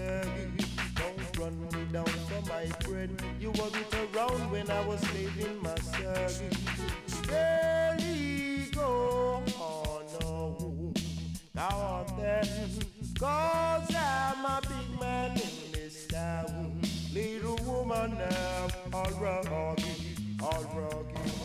steady. 0.00 0.64
Don't 0.94 1.38
run 1.38 1.60
me 1.72 1.92
down 1.92 2.06
for 2.06 2.42
my 2.48 2.66
bread. 2.84 3.10
You 3.38 3.50
wasn't 3.50 3.94
around 3.94 4.50
when 4.50 4.70
I 4.70 4.86
was 4.86 5.00
saving 5.08 5.62
my 5.62 5.74
saggy. 5.76 6.50
Girlie, 7.26 8.70
go 8.72 9.42
on, 9.60 10.04
no. 10.20 10.92
Go 11.54 11.60
on 11.60 12.06
then. 12.18 12.48
Cause 13.18 13.94
I'm 13.94 14.44
a 14.44 14.60
big 14.62 15.00
man 15.00 15.32
in 15.32 15.72
this 15.72 16.06
town. 16.06 16.80
Little 17.12 17.58
woman 17.66 18.16
now, 18.16 18.68
all 18.92 19.12
roggy, 19.20 20.42
all 20.42 20.64
roggy. 20.76 21.39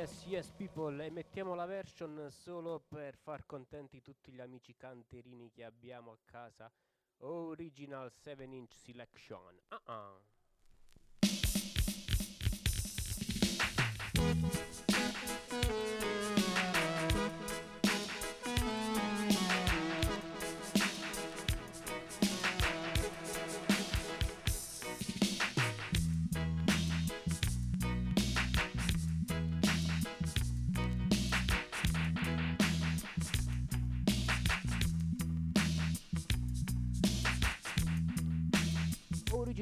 Yes, 0.00 0.24
yes, 0.24 0.50
people, 0.56 1.04
e 1.04 1.10
mettiamo 1.10 1.54
la 1.54 1.66
version 1.66 2.26
solo 2.30 2.82
per 2.88 3.18
far 3.18 3.44
contenti 3.44 4.00
tutti 4.00 4.32
gli 4.32 4.40
amici 4.40 4.74
canterini 4.74 5.50
che 5.50 5.62
abbiamo 5.62 6.12
a 6.12 6.18
casa. 6.24 6.72
Original 7.18 8.10
7 8.10 8.44
inch 8.44 8.72
selection. 8.72 9.60
Uh-uh. 9.68 10.22
Original 14.16 16.19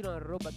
Valentino 0.09 0.16
arroba 0.16 0.51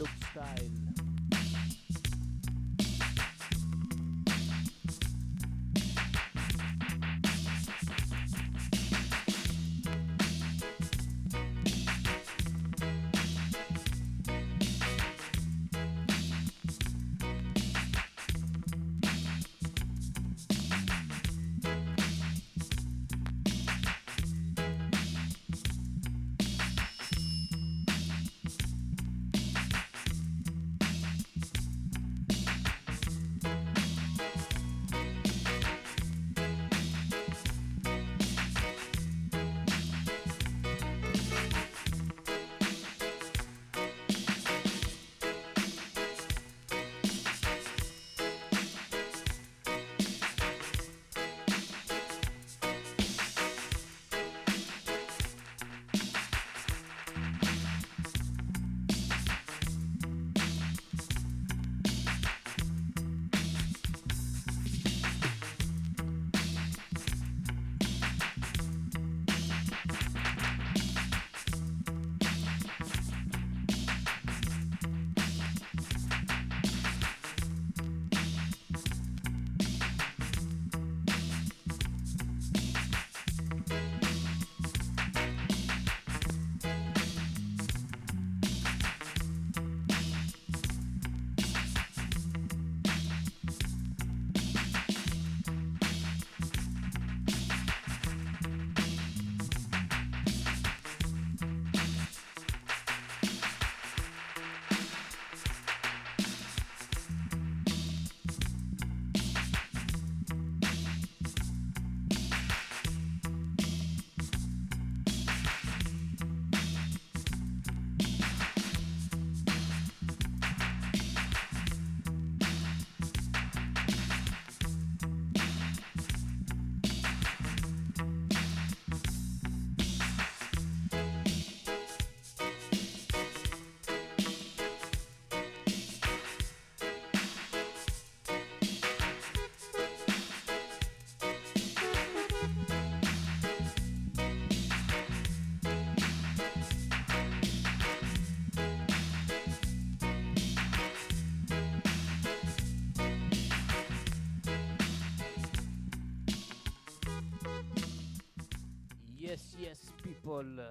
people. 160.31 160.65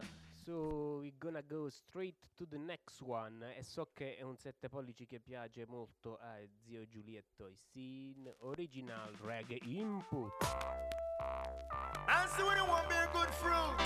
So 0.47 1.01
we're 1.03 1.13
gonna 1.21 1.43
go 1.43 1.69
straight 1.69 2.17
to 2.39 2.47
the 2.51 2.59
next 2.59 3.03
one. 3.03 3.45
E 3.59 3.63
so 3.63 3.91
che 3.95 4.17
è 4.17 4.23
un 4.23 4.37
7 4.37 4.69
pollici 4.69 5.07
che 5.07 5.21
piace 5.21 5.67
molto 5.67 6.19
a 6.21 6.39
zio 6.65 6.87
Giulietto 6.89 7.47
Isin. 7.47 8.33
Original 8.41 9.13
Reggae 9.23 9.59
Input. 9.65 10.33
And 12.09 12.29
see 12.31 12.43
when 12.43 12.57
you 12.57 12.67
want 12.67 12.89
bear 12.89 13.09
good 13.13 13.29
fruit. 13.35 13.77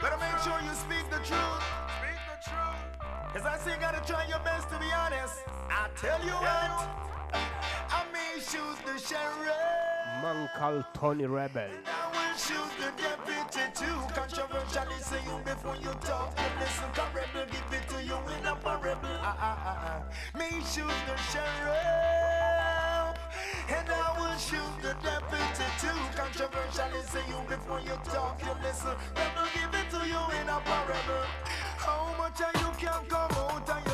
Better 0.00 0.16
make 0.16 0.38
sure 0.42 0.58
you 0.62 0.74
speak 0.74 1.04
the 1.10 1.20
truth. 1.22 1.62
Speak 2.00 2.18
the 2.26 2.38
truth. 2.48 3.32
Cause 3.34 3.44
I 3.44 3.58
say 3.58 3.74
you 3.74 3.80
gotta 3.80 4.02
try 4.06 4.26
your 4.26 4.40
best 4.40 4.68
to 4.70 4.78
be 4.78 4.90
honest. 4.90 5.44
I 5.68 5.90
tell 5.96 6.20
you 6.24 6.32
what. 6.32 6.88
I 7.90 8.04
may 8.10 8.40
shoot 8.40 8.78
the 8.86 8.98
sheriff. 8.98 9.88
Monk 10.22 10.50
Tony 10.94 11.26
Rebel. 11.26 11.62
And 11.62 11.86
I 11.86 12.10
will 12.10 12.36
shoot 12.36 12.70
the 12.80 12.90
deputy 13.00 13.37
too 13.78 14.00
controversial. 14.12 14.90
say 15.00 15.22
you 15.24 15.38
before 15.44 15.76
you 15.76 15.92
talk. 16.02 16.34
You 16.36 16.50
listen 16.58 16.90
correctly. 16.98 17.44
Give 17.46 17.78
it 17.78 17.88
to 17.90 18.02
you 18.02 18.18
in 18.34 18.46
a 18.46 18.56
parable. 18.56 19.16
Ah, 19.22 19.36
ah, 19.38 19.58
ah, 19.70 19.88
ah. 19.88 20.38
Me 20.38 20.48
shoot 20.66 20.98
the 21.06 21.14
sheriff. 21.30 23.14
And 23.70 23.88
I 23.88 24.08
will 24.18 24.38
shoot 24.38 24.74
the 24.82 24.94
deputy 25.06 25.68
too. 25.78 25.98
Controversial. 26.18 27.02
say 27.06 27.22
you 27.30 27.38
before 27.48 27.80
you 27.80 27.96
talk. 28.10 28.42
You 28.42 28.54
listen. 28.62 28.96
Let 29.14 29.30
me 29.36 29.46
give 29.54 29.74
it 29.80 29.86
to 29.94 30.00
you 30.12 30.22
in 30.40 30.48
a 30.48 30.58
parable. 30.66 31.26
How 31.78 32.14
much 32.18 32.40
are 32.40 32.56
you 32.58 32.70
can 32.82 33.06
come 33.06 33.30
out 33.30 33.68
and 33.70 33.87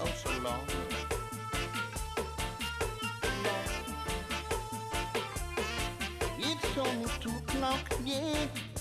Oh, 0.00 0.12
so 0.16 0.30
long. 0.40 0.64
Long. 3.44 3.66
It's 6.38 6.78
almost 6.78 7.20
two 7.20 7.30
o'clock, 7.30 7.84
yeah. 8.02 8.71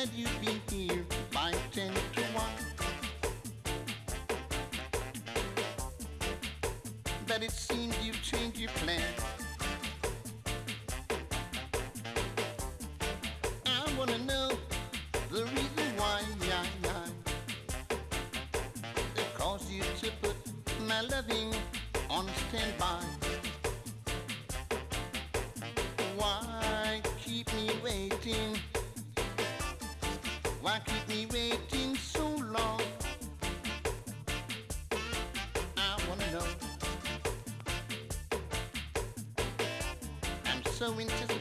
And 0.00 0.10
you've 0.16 0.40
been 0.40 0.62
here. 0.70 1.19
so 40.80 40.98
interesting. 40.98 41.39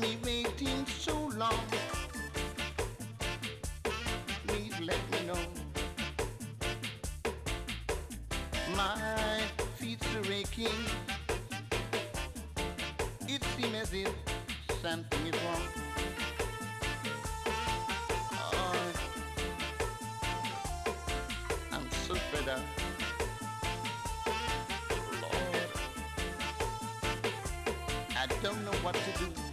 me 0.00 0.16
waiting 0.24 0.86
so 0.86 1.14
long. 1.36 1.60
Please 4.46 4.80
let 4.80 5.00
me 5.12 5.26
know. 5.26 5.38
My 8.76 9.42
feet 9.76 10.02
are 10.16 10.32
aching. 10.32 10.80
It 13.28 13.44
seems 13.56 13.74
as 13.76 13.92
if 13.92 14.12
something 14.80 15.26
is 15.26 15.34
wrong. 15.44 15.66
Oh, 18.32 18.92
I'm 21.72 21.90
so 22.06 22.14
fed 22.14 22.48
up. 22.48 22.60
I 28.16 28.26
don't 28.42 28.64
know 28.64 28.72
what 28.82 28.94
to 28.94 29.12
do. 29.18 29.49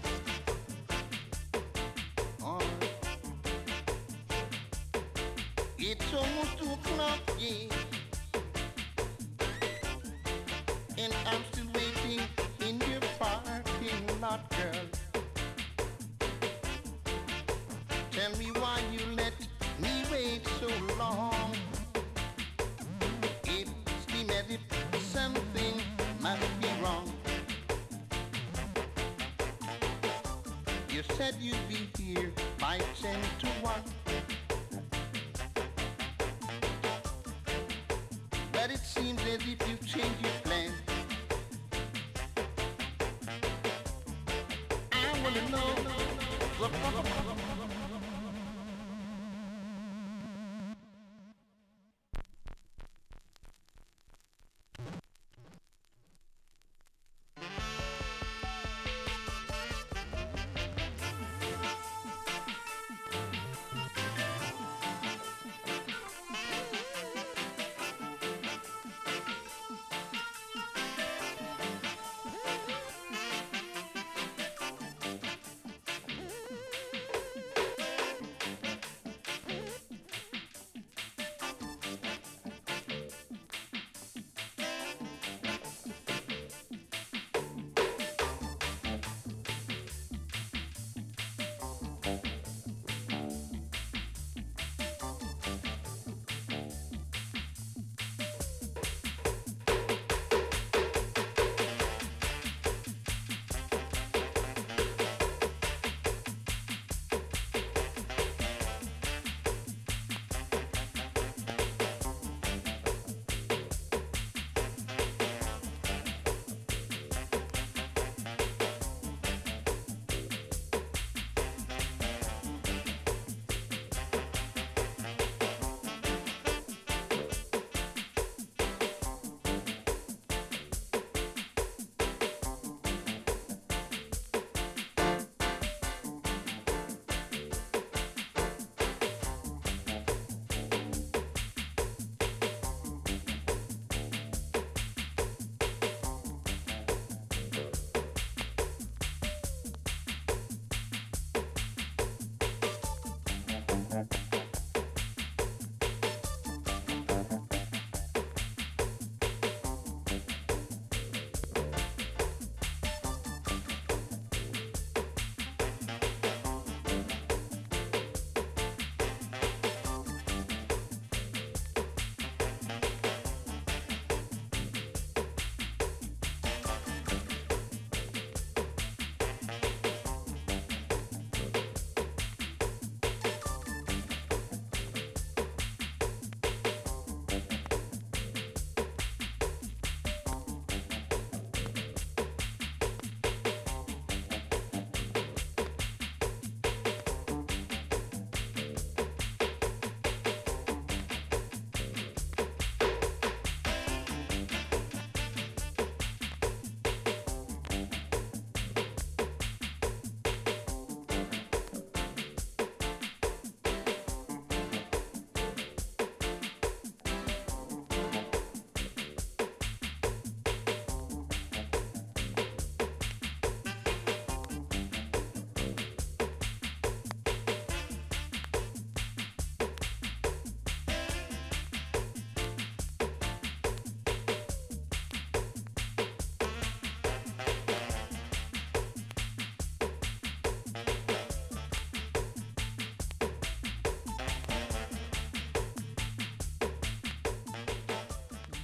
wanna 45.28 45.50
know. 45.50 47.47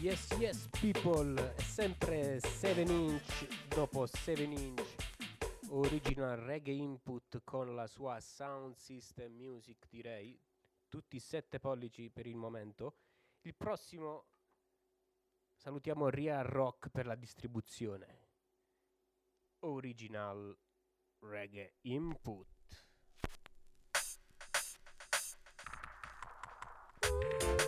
Yes, 0.04 0.32
yes, 0.38 0.68
people, 0.82 1.54
sempre 1.56 2.38
7 2.42 2.82
inch 2.82 3.48
dopo 3.70 4.06
7 4.06 4.44
inch. 4.44 4.96
Original 5.70 6.36
reggae 6.36 6.74
input 6.74 7.42
con 7.46 7.74
la 7.74 7.88
sua 7.88 8.20
sound 8.20 8.76
system 8.76 9.32
music, 9.32 9.88
direi. 9.88 10.38
Tutti 10.90 11.22
7 11.22 11.58
pollici 11.62 12.10
per 12.10 12.28
il 12.28 12.36
momento. 12.36 12.98
Il 13.44 13.56
prossimo 13.56 14.26
salutiamo 15.56 16.10
Ria 16.10 16.42
Rock 16.42 16.90
per 16.90 17.06
la 17.06 17.16
distribuzione. 17.16 18.28
Original 19.60 20.54
reggae 21.20 21.76
input. 21.84 22.50
Their 27.00 27.63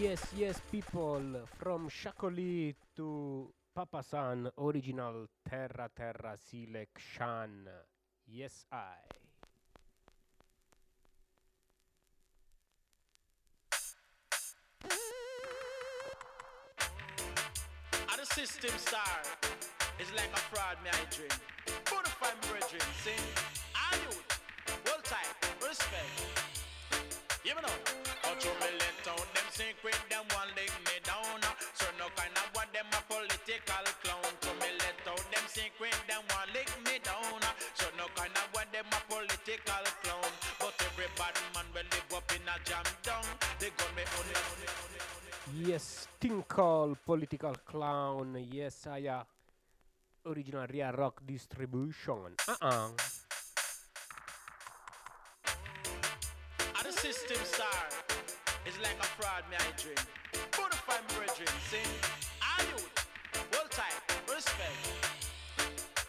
Yes, 0.00 0.22
yes, 0.36 0.60
people, 0.70 1.20
from 1.58 1.88
Shakoli 1.90 2.76
to 2.94 3.48
Papa 3.74 4.04
San, 4.08 4.48
original 4.56 5.26
Terra 5.48 5.90
Terra 5.96 6.36
selection. 6.38 7.66
Yes, 8.28 8.64
I. 8.70 8.94
And 18.08 18.20
the 18.20 18.26
system 18.26 18.70
star 18.78 19.02
is 19.98 20.12
like 20.14 20.30
a 20.32 20.38
fraud, 20.38 20.76
I 20.86 21.04
dream. 21.12 21.28
Bonafide 21.86 22.40
brethren, 22.48 22.88
sing. 23.02 23.24
Are 23.74 23.96
you? 23.96 24.16
Hold 24.86 25.04
tight, 25.04 25.34
respect. 25.60 26.38
To 28.38 28.46
me 28.46 28.70
let 28.78 28.87
them 29.58 29.74
secret, 29.74 29.98
them 30.08 30.24
one 30.34 30.48
leg 30.54 30.70
me 30.86 30.96
down. 31.02 31.42
Uh. 31.42 31.50
So 31.74 31.86
no 31.98 32.06
kind 32.14 32.34
of 32.38 32.48
what 32.54 32.70
them 32.72 32.86
a 32.94 33.00
political 33.10 33.86
clown. 34.02 34.30
To 34.42 34.50
me 34.62 34.70
let 34.78 34.98
out 35.10 35.24
them 35.34 35.46
secret, 35.50 35.98
them 36.06 36.22
one 36.30 36.48
leg 36.54 36.70
me 36.86 37.02
down. 37.02 37.42
Uh. 37.42 37.50
So 37.74 37.86
no 37.98 38.06
kind 38.14 38.34
of 38.38 38.46
what 38.54 38.70
them 38.70 38.86
a 38.86 39.00
political 39.10 39.84
clown. 40.02 40.30
But 40.62 40.74
every 40.86 41.10
bad 41.18 41.34
man 41.54 41.66
will 41.74 41.88
live 41.90 42.10
up 42.14 42.30
in 42.30 42.46
a 42.46 42.56
jam 42.62 42.86
down. 43.02 43.26
They 43.58 43.70
gun 43.74 43.92
me 43.96 44.02
on 44.06 44.26
Yes, 45.58 46.06
Tinkle, 46.20 46.96
political 47.04 47.54
clown. 47.66 48.38
Yes, 48.50 48.86
I 48.86 49.10
am. 49.10 49.24
Original 50.26 50.66
Ria 50.70 50.92
Rock 50.92 51.22
distribution. 51.26 52.36
Uh-uh. 52.46 52.90
The 56.88 56.92
system 56.94 57.36
star 57.44 58.17
is 58.68 58.76
like 58.84 59.00
a 59.00 59.08
fraud, 59.16 59.44
me 59.48 59.56
I 59.56 59.72
dream. 59.80 59.96
Bonafide 60.52 61.00
brethren, 61.16 61.56
sing. 61.72 61.92
Are 62.44 62.64
you? 62.68 62.84
Hold 63.56 63.70
tight, 63.72 63.96
respect. 64.28 64.76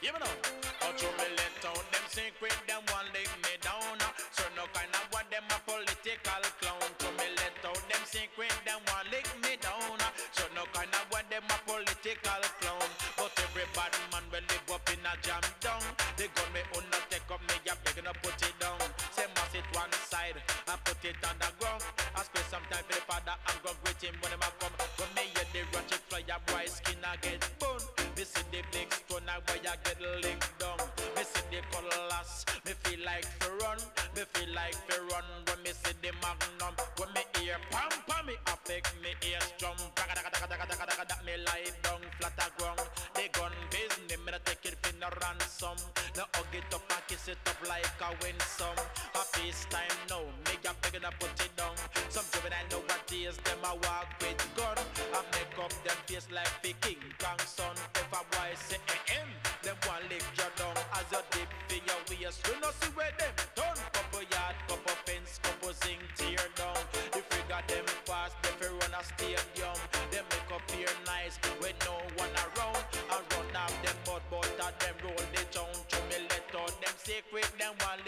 You 0.03 0.12
know, 0.12 0.36
out 0.84 0.95
to 0.99 1.07
me 1.20 1.28
let 1.39 1.55
out 1.64 1.86
them 1.91 2.05
secret, 2.12 2.55
them 2.68 2.84
one 2.91 3.07
leg 3.16 3.32
me 3.47 3.55
down. 3.64 3.99
So 4.36 4.43
no 4.60 4.68
kind 4.76 4.91
of 4.91 5.07
what 5.16 5.32
them 5.32 5.47
a 5.47 5.57
political 5.64 6.43
clown. 6.60 6.84
To 6.99 7.07
me 7.16 7.28
let 7.39 7.55
out 7.64 7.80
them 7.88 8.03
secret, 8.03 8.51
them 8.68 8.84
one 8.91 9.07
leg 9.07 9.28
me 9.39 9.55
down. 9.64 9.99
So 10.36 10.43
no 10.51 10.68
kind 10.76 10.91
of 10.91 11.07
what 11.16 11.32
them 11.32 11.47
a 11.47 11.57
political 11.64 12.43
clown. 12.60 12.89
But 13.16 13.32
every 13.39 13.68
bad 13.72 13.95
man 14.12 14.28
will 14.36 14.43
live 14.51 14.68
up 14.76 14.84
in 14.91 15.03
a 15.07 15.16
jam 15.24 15.43
down. 15.64 15.84
They 16.20 16.28
gun 16.36 16.51
me 16.51 16.60
on 16.76 16.84
take 17.07 17.24
up 17.32 17.39
me, 17.47 17.55
ya 17.64 17.80
begging 17.88 18.03
to 18.03 18.14
put 18.20 18.36
it 18.43 18.55
down. 18.60 18.84
Say 19.16 19.28
mass 19.32 19.55
it 19.55 19.68
one 19.72 19.91
side 20.12 20.36
and 20.68 20.80
put 20.84 20.99
it 21.07 21.20
on 21.24 21.36
the 21.39 21.51
ground. 21.60 21.99
I 22.20 22.24
spend 22.28 22.52
some 22.52 22.68
time 22.68 22.84
for 22.84 23.00
the 23.00 23.04
father 23.08 23.32
and 23.32 23.58
go 23.64 23.72
greet 23.80 24.04
him 24.04 24.12
when 24.20 24.36
him 24.36 24.44
a 24.44 24.52
come. 24.60 24.76
When 25.00 25.08
me 25.16 25.24
hear 25.32 25.48
the 25.56 25.64
ratchet 25.72 26.04
fly, 26.12 26.20
a 26.28 26.36
boy 26.52 26.68
skin 26.68 27.00
a 27.00 27.16
get 27.24 27.40
burned. 27.64 27.88
Me 28.20 28.28
see 28.28 28.44
the 28.52 28.60
big 28.76 28.92
stone, 28.92 29.24
a 29.24 29.40
boy 29.48 29.64
a 29.64 29.74
get 29.80 30.04
licked 30.04 30.52
down. 30.60 30.84
Me 31.16 31.24
see 31.24 31.48
the 31.48 31.64
colors, 31.72 32.44
me 32.68 32.76
feel 32.84 33.00
like 33.08 33.24
fi 33.40 33.48
run, 33.64 33.80
me 34.20 34.28
feel 34.36 34.52
like 34.52 34.76
fi 34.84 35.00
run 35.00 35.28
when 35.48 35.64
me 35.64 35.72
see 35.72 35.96
the 36.04 36.12
magnum. 36.20 36.76
When 37.00 37.08
me 37.16 37.24
hear 37.40 37.56
pam 37.72 37.88
pam, 38.04 38.28
me 38.28 38.36
affect 38.52 38.92
me 39.00 39.16
ears 39.24 39.56
drum. 39.56 39.80
Daga 39.96 40.20
daga 40.20 40.30
daga 40.36 40.48
daga 40.52 40.66
daga 40.76 40.86
daga 40.92 41.04
daga 41.08 41.24
me 41.24 41.40
lie 41.48 41.72
down 41.88 42.04
flat 42.20 42.36
a 42.36 42.52
ground. 42.60 42.84
The 43.16 43.32
gun 43.32 43.56
business, 43.72 44.20
me 44.20 44.30
da 44.36 44.44
take 44.44 44.68
it 44.68 44.76
for 44.84 44.92
no 45.00 45.08
ransom. 45.24 45.80
No 46.20 46.28
hug 46.36 46.52
it 46.52 46.68
up 46.76 46.84
and 46.84 47.04
kiss 47.08 47.32
it 47.32 47.40
up 47.48 47.64
like 47.64 47.88
a 48.04 48.12
winsome. 48.20 48.76
A 49.16 49.24
FaceTime 49.40 49.96
now, 50.12 50.20
me 50.52 50.60
a 50.68 50.72
begging 50.84 51.08
to 51.08 51.12
put 51.16 51.32
it 51.40 51.56
down. 51.56 51.72
Some 52.12 52.28
juvenile 52.28 52.68
nowadays 52.68 53.40
them 53.48 53.64
a 53.64 53.72
walk 53.72 54.12
with 54.20 54.44
gun. 54.52 54.76
I 55.16 55.24
make 55.32 55.56
up 55.56 55.72
them 55.88 55.96
face 56.08 56.28
like 56.28 56.52
the 56.60 56.76
King 56.84 57.00
Kong 57.24 57.40
son. 57.48 57.72
If 57.96 58.12
a 58.12 58.20
boy 58.20 58.52
say 58.60 58.84
eh 58.92 59.16
eh, 59.16 59.28
them 59.64 59.80
want 59.88 60.04
lick 60.12 60.28
you 60.36 60.50
down 60.60 60.76
as 60.92 61.08
you 61.08 61.24
dip 61.32 61.48
for 61.72 61.80
your 61.80 62.02
waist. 62.12 62.44
You 62.52 62.60
know 62.60 62.72
see 62.84 62.92
where 63.00 63.16
them 63.16 63.32
turn. 63.56 63.80
Couple 63.96 64.28
yard, 64.28 64.56
couple 64.68 64.98
fence, 65.08 65.40
couple 65.40 65.72
zinc 65.72 66.04
tear 66.20 66.44
down. 66.60 66.84
The 67.16 67.24
got 67.48 67.64
them 67.72 67.88
fast, 68.04 68.36
they 68.44 68.52
fi 68.60 68.68
run 68.68 68.92
a 68.92 69.02
stadium. 69.08 69.80
They 70.12 70.20
make 70.20 70.52
up 70.52 70.68
here 70.68 70.96
nice 71.08 71.40
with 71.64 71.80
no 71.88 71.96
one 72.20 72.36
around. 72.44 72.84
I 73.08 73.24
run 73.32 73.56
off 73.56 73.72
them 73.88 73.96
but 74.04 74.20
of 74.36 74.76
them 74.84 74.96
roll 75.00 75.24
the 75.32 75.44
town. 75.56 75.72
To 75.72 75.98
me 76.12 76.28
let 76.28 76.44
out 76.60 76.76
them 76.84 76.96
secret, 77.00 77.48
them 77.56 77.74
want 77.80 77.99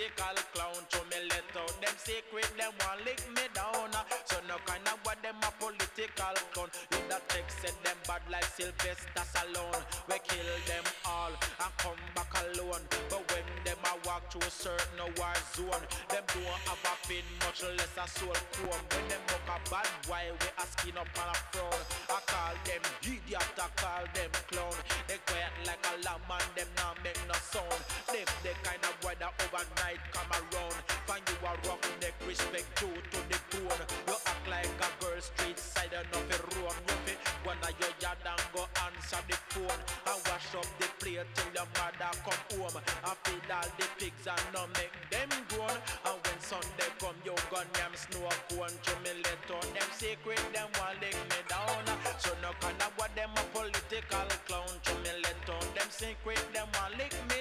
a 0.00 0.08
political 0.08 0.36
clown. 0.54 0.80
To 0.90 0.98
me 1.10 1.18
let 1.28 1.44
out 1.60 1.80
them 1.80 1.96
secret, 1.98 2.48
them 2.56 2.72
want 2.80 3.04
lick 3.04 3.20
me 3.36 3.44
down. 3.54 3.92
Uh. 3.92 4.04
So 4.24 4.36
no 4.48 4.56
kind 4.64 4.86
of 4.88 4.98
what 5.04 5.20
them 5.22 5.36
a 5.42 5.50
political 5.60 6.36
clown. 6.52 6.70
You 6.92 6.98
that 7.08 7.28
text 7.28 7.60
said 7.60 7.76
them 7.84 7.96
bad 8.06 8.22
like 8.30 8.44
Sylvester 8.44 9.24
Stallone. 9.28 9.84
We 10.08 10.16
kill 10.24 10.50
them 10.66 10.84
all 11.04 11.32
and 11.32 11.72
come 11.78 12.00
back 12.14 12.32
alone. 12.40 12.84
But 13.10 13.22
when 13.28 13.46
them 13.64 13.80
a 13.84 13.92
walk 14.08 14.30
through 14.32 14.48
a 14.48 14.50
certain 14.50 15.04
war 15.18 15.36
zone, 15.52 15.84
them 16.08 16.24
don't 16.32 16.60
have 16.64 16.84
a 16.84 16.94
pin, 17.06 17.26
much 17.44 17.60
less 17.62 17.94
a 18.00 18.06
soul 18.08 18.36
comb. 18.56 18.82
When 18.92 19.04
them 19.08 19.22
look 19.28 19.44
a 19.52 19.56
bad 19.68 19.88
boy, 20.06 20.24
we 20.32 20.48
a 20.56 20.64
skin 20.64 20.96
up 20.96 21.12
on 21.20 21.28
a 21.28 21.36
frown. 21.52 21.80
I 22.08 22.18
call 22.24 22.54
them 22.64 22.82
idiot, 23.04 23.58
I 23.58 23.68
call 23.76 24.04
them 24.16 24.32
clown. 24.48 24.76
They 25.08 25.18
quiet 25.28 25.54
like 25.66 25.84
a 25.92 25.94
lamb 26.06 26.24
and 26.30 26.50
them 26.56 26.70
not 26.78 26.96
make 27.04 27.20
no 27.28 27.36
sound. 27.36 27.80
Them 28.08 28.28
the 28.42 28.52
kind 28.64 28.82
of 28.86 28.94
boy 29.02 29.14
that 29.18 29.34
overnight 29.42 29.89
you 32.80 32.88
to 32.88 33.20
the 33.28 33.38
bone. 33.52 33.84
You 34.08 34.16
act 34.24 34.44
like 34.48 34.80
a 34.80 34.88
girl 35.00 35.20
street 35.20 35.58
side 35.58 35.92
and 35.92 36.08
of 36.16 36.24
a 36.32 36.38
room. 36.56 36.76
You 36.88 36.96
fi 37.04 37.14
one 37.44 37.60
of 37.60 37.74
your 37.80 37.92
yard 38.00 38.20
and 38.24 38.44
go 38.52 38.64
answer 38.84 39.20
the 39.28 39.36
phone 39.52 39.80
and 40.08 40.20
wash 40.28 40.52
up 40.56 40.68
the 40.80 40.88
plate 41.00 41.28
till 41.36 41.50
your 41.52 41.68
mother 41.76 42.12
come 42.24 42.42
home. 42.56 42.80
And 42.80 43.16
feed 43.24 43.50
all 43.52 43.68
the 43.76 43.86
pigs 44.00 44.26
and 44.26 44.46
no 44.54 44.64
make 44.80 44.96
them 45.12 45.30
grown. 45.52 45.76
And 46.08 46.18
when 46.24 46.38
Sunday 46.40 46.90
come, 47.00 47.18
you 47.24 47.36
gun 47.52 47.68
yam 47.76 47.92
snow 47.92 48.32
cone. 48.48 48.72
To 48.72 48.92
me 49.04 49.12
let 49.24 49.44
out 49.52 49.68
them 49.76 49.90
secret, 49.92 50.40
them 50.56 50.68
want 50.80 50.96
lick 51.04 51.16
me 51.28 51.40
down. 51.48 51.84
So 52.18 52.32
no 52.40 52.56
kind 52.64 52.80
of 52.80 52.92
what 52.96 53.12
them 53.12 53.32
a 53.36 53.44
political 53.52 54.28
clown. 54.48 54.72
To 54.88 54.92
me 55.04 55.12
let 55.20 55.44
out 55.52 55.68
them 55.76 55.90
secret, 55.92 56.40
them 56.56 56.68
want 56.76 56.96
lick 56.96 57.12
me 57.28 57.39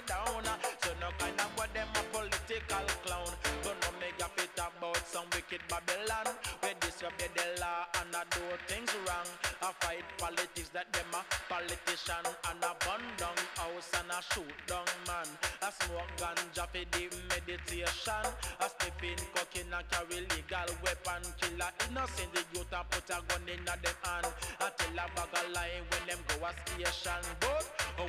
wicked 5.59 5.85
Babylon. 5.85 6.35
Where 6.61 6.73
disrespect 6.79 7.35
the 7.35 7.61
law 7.61 7.85
and 7.99 8.15
I 8.15 8.23
do 8.31 8.41
things 8.67 8.91
wrong. 9.07 9.27
I 9.61 9.71
fight 9.79 10.05
politics 10.17 10.69
that 10.73 10.91
them 10.93 11.11
a 11.13 11.23
politician 11.51 12.23
and 12.49 12.63
a 12.63 12.71
burn 12.85 13.03
down 13.17 13.37
house 13.55 13.91
and 13.99 14.11
a 14.11 14.19
shoot 14.33 14.53
down 14.67 14.87
man. 15.07 15.27
I 15.61 15.71
smoke 15.71 16.11
ganja 16.17 16.65
for 16.67 16.85
the 16.91 17.03
meditation. 17.29 18.23
I 18.59 18.67
step 18.67 19.03
in 19.03 19.19
cocaine 19.33 19.73
and 19.73 19.85
carry 19.89 20.21
legal 20.21 20.69
weapon. 20.83 21.23
Kill 21.39 21.61
a 21.61 21.69
innocent 21.87 22.31
the 22.33 22.43
youth 22.53 22.73
and 22.73 22.89
put 22.89 23.09
a 23.09 23.17
gun 23.27 23.47
in 23.47 23.63
a 23.63 23.75
them 23.79 23.97
hand. 24.03 24.27
I 24.59 24.69
tell 24.77 24.99
a 24.99 25.05
bag 25.15 25.33
of 25.33 25.51
lie 25.53 25.81
when 25.89 26.03
them 26.07 26.19
go 26.27 26.45
a 26.45 26.51
station. 26.53 27.23
But 27.39 27.65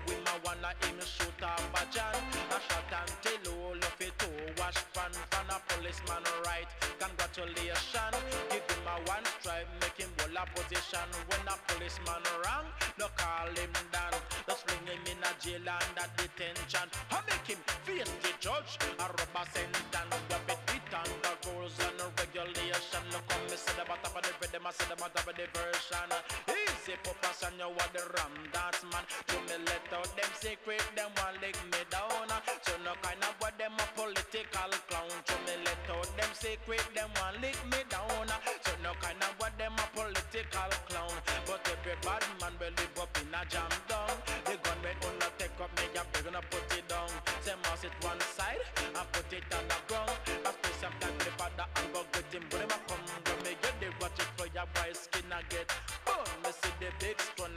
we 0.07 0.15
ma 0.27 0.35
wanna 0.45 0.73
him 0.83 0.99
shoot 1.03 1.43
a 1.43 1.51
bajan. 1.75 2.15
I 2.51 2.59
shot 2.67 2.91
tell 3.23 3.55
all 3.55 3.77
of 3.77 4.01
it 4.01 4.15
to 4.19 4.29
wash 4.59 4.79
pan 4.95 5.30
a 5.51 5.59
policeman 5.67 6.23
right. 6.47 6.71
Congratulations, 7.03 8.17
give 8.51 8.67
him 8.71 8.87
a 8.87 8.97
one 9.11 9.27
stripe, 9.39 9.67
make 9.83 9.99
him 9.99 10.11
hold 10.19 10.37
a 10.39 10.45
position. 10.55 11.07
When 11.27 11.43
a 11.51 11.57
policeman 11.67 12.23
wrong, 12.43 12.67
no 12.99 13.07
call 13.19 13.51
him 13.59 13.73
down. 13.91 14.15
Just 14.47 14.67
bring 14.67 14.85
him 14.87 15.03
in 15.11 15.21
a 15.27 15.33
jail 15.43 15.67
under 15.67 16.07
detention. 16.15 16.87
I 17.11 17.19
make 17.27 17.47
him 17.51 17.61
face 17.83 18.13
the 18.23 18.33
judge, 18.39 18.79
a 18.99 19.07
rubber 19.11 19.47
sentence. 19.51 19.91
Drop 19.91 20.51
it 20.55 20.61
beat 20.71 20.91
on 20.95 21.11
the 21.23 21.33
rules 21.51 21.75
and 21.83 21.99
the 21.99 22.07
regulation. 22.15 23.03
Look 23.11 23.27
how 23.27 23.43
me 23.51 23.57
say 23.59 23.75
the 23.75 23.85
bottom 23.87 24.15
of 24.15 24.23
the 24.23 24.33
rhythm, 24.39 24.67
I 24.67 24.71
say 24.71 24.87
the 24.87 24.97
bottom 24.97 25.25
of 25.27 25.35
the 25.35 25.47
version. 25.51 26.60
Easy 26.81 26.97
for 27.05 27.13
person, 27.21 27.53
you 27.61 27.69
are 27.69 27.93
the 27.93 28.01
ram 28.17 28.33
dance 28.57 28.81
man. 28.89 29.05
To 29.29 29.37
me 29.45 29.57
let 29.69 29.85
out 29.93 30.09
them 30.17 30.33
secret, 30.41 30.81
them 30.97 31.13
want 31.21 31.37
lick 31.45 31.59
me 31.69 31.85
down. 31.93 32.25
Uh. 32.33 32.41
So 32.65 32.73
no 32.81 32.97
kind 33.05 33.21
of 33.21 33.37
what 33.37 33.53
them 33.61 33.77
a 33.77 33.85
political 33.93 34.73
clown. 34.89 35.13
To 35.13 35.37
me 35.45 35.61
let 35.61 35.85
out 35.93 36.09
them 36.17 36.33
secret, 36.33 36.81
them 36.97 37.13
want 37.21 37.37
lick 37.45 37.61
me 37.69 37.85
down. 37.93 38.33
Uh. 38.33 38.41
So 38.65 38.73
no 38.81 38.97
kind 38.97 39.21
of 39.21 39.37
what 39.37 39.53
them 39.61 39.77
a 39.77 39.87
political 39.93 40.71
clown. 40.89 41.13
But 41.45 41.61
every 41.69 42.01
bad 42.01 42.25
man 42.41 42.57
will 42.57 42.73
live 42.73 42.97
up 42.97 43.13
in 43.21 43.29
a 43.29 43.43
jam 43.53 43.69
down. 43.85 44.17
The 44.49 44.57
gunmen 44.65 44.97
will 45.05 45.17
not 45.21 45.37
take 45.37 45.61
up 45.61 45.69
me, 45.77 45.85
they 45.93 46.23
gonna 46.25 46.41
put 46.49 46.65
it 46.73 46.89
down. 46.89 47.13
Say 47.45 47.61
mouse 47.61 47.85
it 47.85 47.93
one 48.01 48.21
side 48.25 48.65
and 48.81 49.07
put 49.13 49.29
it 49.37 49.45
on 49.53 49.65
the 49.69 49.80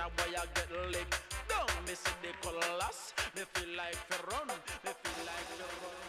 a 0.03 0.09
boy 0.17 0.35
I 0.35 0.45
get 0.53 0.69
licked 0.91 1.19
down. 1.47 1.67
Me 1.87 1.93
see 1.95 2.11
the 2.21 2.31
colors, 2.41 3.13
me 3.35 3.43
feel 3.53 3.77
like 3.77 3.99
to 4.09 4.17
run. 4.27 4.47
Me 4.83 4.91
feel 5.01 5.25
like 5.25 5.47
to 5.57 5.67
run. 5.81 6.02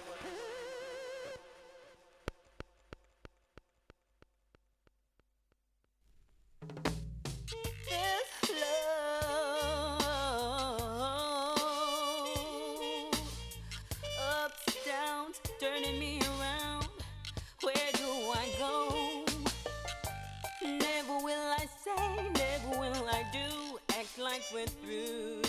Like 24.54 24.68
through. 24.68 25.42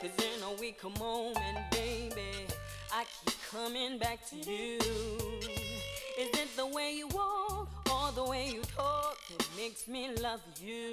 Cause 0.00 0.10
in 0.18 0.42
a 0.42 0.88
home 0.96 1.34
and 1.36 1.58
baby, 1.72 2.46
I 2.92 3.04
keep 3.24 3.34
coming 3.50 3.98
back 3.98 4.20
to 4.30 4.36
you. 4.36 4.78
Is 6.16 6.30
it 6.38 6.56
the 6.56 6.66
way 6.66 6.92
you 6.92 7.08
walk 7.08 7.68
or 7.90 8.12
the 8.12 8.22
way 8.22 8.50
you 8.50 8.62
talk 8.76 9.18
that 9.28 9.48
makes 9.56 9.88
me 9.88 10.10
love 10.22 10.40
you? 10.62 10.92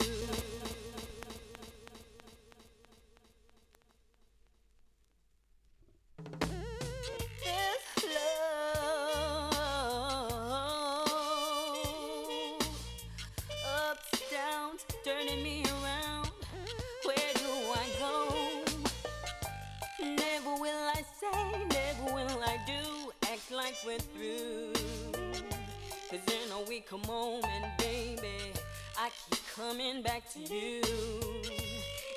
Come 26.91 27.03
home 27.03 27.41
and 27.45 27.71
baby, 27.77 28.51
I 28.99 29.09
keep 29.29 29.39
coming 29.55 30.01
back 30.01 30.29
to 30.33 30.39
you. 30.39 30.81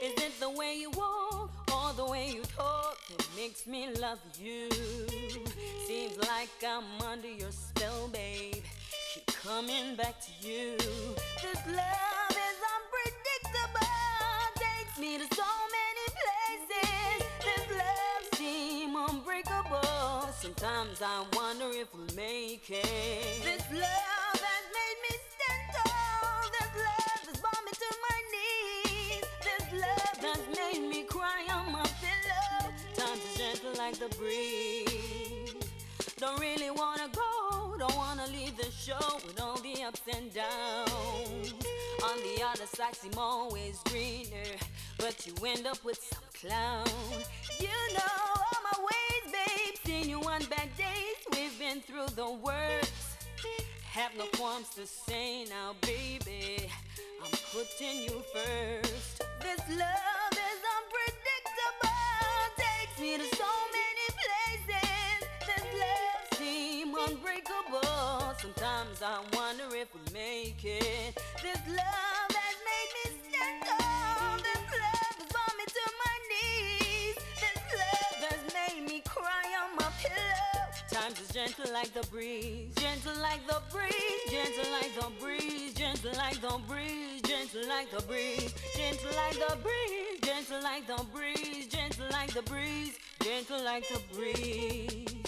Is 0.02 0.14
it 0.20 0.32
the 0.40 0.50
way 0.50 0.74
you 0.80 0.90
walk 0.90 1.52
or 1.72 1.92
the 1.92 2.04
way 2.04 2.32
you 2.34 2.42
talk 2.56 2.98
that 3.16 3.24
makes 3.36 3.68
me 3.68 3.86
love 4.00 4.18
you? 4.36 4.68
Seems 5.86 6.18
like 6.18 6.50
I'm 6.66 6.82
under 7.08 7.28
your 7.28 7.52
spell, 7.52 8.08
babe. 8.08 8.64
Keep 9.14 9.26
coming 9.26 9.94
back 9.94 10.16
to 10.22 10.48
you. 10.48 10.76
This 10.76 11.60
love 11.68 12.34
is 12.48 12.58
unpredictable, 12.74 13.86
takes 14.56 14.98
me 14.98 15.18
to 15.18 15.36
so 15.36 15.50
many 15.78 16.06
places. 16.18 17.26
This 17.44 17.78
love 17.78 18.38
seems 18.38 18.96
unbreakable. 19.08 20.32
Sometimes 20.32 21.00
I 21.00 21.24
wonder 21.32 21.66
if 21.70 21.94
we'll 21.94 22.16
make 22.16 22.68
it. 22.70 23.44
This 23.44 23.62
love 23.72 24.03
like 34.04 34.10
the 34.10 34.16
breeze. 34.16 35.54
Don't 36.16 36.40
really 36.40 36.70
wanna 36.70 37.08
go, 37.12 37.76
don't 37.78 37.96
wanna 37.96 38.26
leave 38.28 38.56
the 38.56 38.70
show 38.70 39.20
with 39.26 39.40
all 39.40 39.56
the 39.56 39.82
ups 39.82 40.02
and 40.14 40.32
downs. 40.32 41.54
On 42.02 42.16
the 42.18 42.42
other 42.44 42.66
side, 42.66 42.94
seem 42.96 43.12
always 43.16 43.80
greener, 43.84 44.56
but 44.98 45.26
you 45.26 45.34
end 45.46 45.66
up 45.66 45.82
with 45.84 45.98
some 46.02 46.22
clown. 46.40 46.86
You 47.58 47.68
know 47.94 48.16
all 48.36 48.58
my 48.62 48.84
ways, 48.84 49.32
babe. 49.32 49.74
Seen 49.84 50.08
you 50.08 50.20
on 50.20 50.40
bad 50.44 50.68
days, 50.76 51.18
we've 51.32 51.58
been 51.58 51.80
through 51.80 52.08
the 52.14 52.30
worst. 52.30 52.92
Have 53.84 54.12
no 54.16 54.26
qualms 54.36 54.70
to 54.70 54.86
say 54.86 55.44
now, 55.44 55.74
baby. 55.80 56.68
I'm 57.22 57.30
putting 57.52 58.02
you 58.02 58.22
first. 58.32 59.22
This 59.40 59.60
love 59.70 60.32
is 60.32 60.60
unpredictable, 60.76 61.88
takes 62.56 63.00
me 63.00 63.16
to 63.18 63.36
so 63.36 63.44
many 63.72 63.83
Sometimes 68.40 69.02
I 69.02 69.20
wonder 69.32 69.74
if 69.74 69.88
we 69.94 70.00
make 70.12 70.64
it. 70.64 71.14
This 71.42 71.60
love 71.68 72.30
has 72.30 72.56
made 72.68 72.90
me 72.94 73.04
stand 73.24 73.64
tall. 73.64 74.36
This 74.36 74.64
love 74.80 75.16
has 75.16 75.28
brought 75.32 75.54
me 75.56 75.64
to 75.64 75.84
my 76.04 76.16
knees. 76.28 77.16
This 77.40 77.58
love 77.72 78.20
has 78.28 78.40
made 78.52 78.86
me 78.86 79.00
cry 79.06 79.46
on 79.64 79.76
my 79.76 79.90
pillow. 80.00 80.60
Times 80.90 81.20
is 81.20 81.28
gentle 81.28 81.72
like 81.72 81.92
the 81.94 82.06
breeze, 82.08 82.74
gentle 82.76 83.16
like 83.20 83.46
the 83.46 83.60
breeze, 83.72 83.94
gentle 84.28 84.70
like 84.72 84.94
the 84.94 85.10
breeze, 85.20 85.72
gentle 85.74 86.12
like 86.18 86.40
the 86.40 86.58
breeze, 86.68 87.22
gentle 87.22 87.66
like 87.68 87.90
the 87.90 88.02
breeze, 88.06 88.54
gentle 88.76 89.10
like 89.16 89.38
the 89.40 89.56
breeze, 89.62 90.20
gentle 90.22 90.62
like 90.62 90.86
the 90.86 91.04
breeze, 91.12 91.66
gentle 91.68 92.08
like 92.10 92.32
the 92.34 92.42
breeze, 92.42 92.98
gentle 93.20 93.64
like 93.64 93.88
the 93.88 94.00
breeze. 94.14 95.23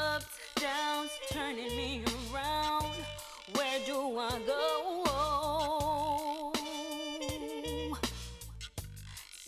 Ups, 0.00 0.26
downs, 0.56 1.10
turning 1.30 1.76
me 1.76 2.02
around. 2.32 2.86
Where 3.54 3.78
do 3.84 4.18
I 4.18 4.40
go? 4.46 6.52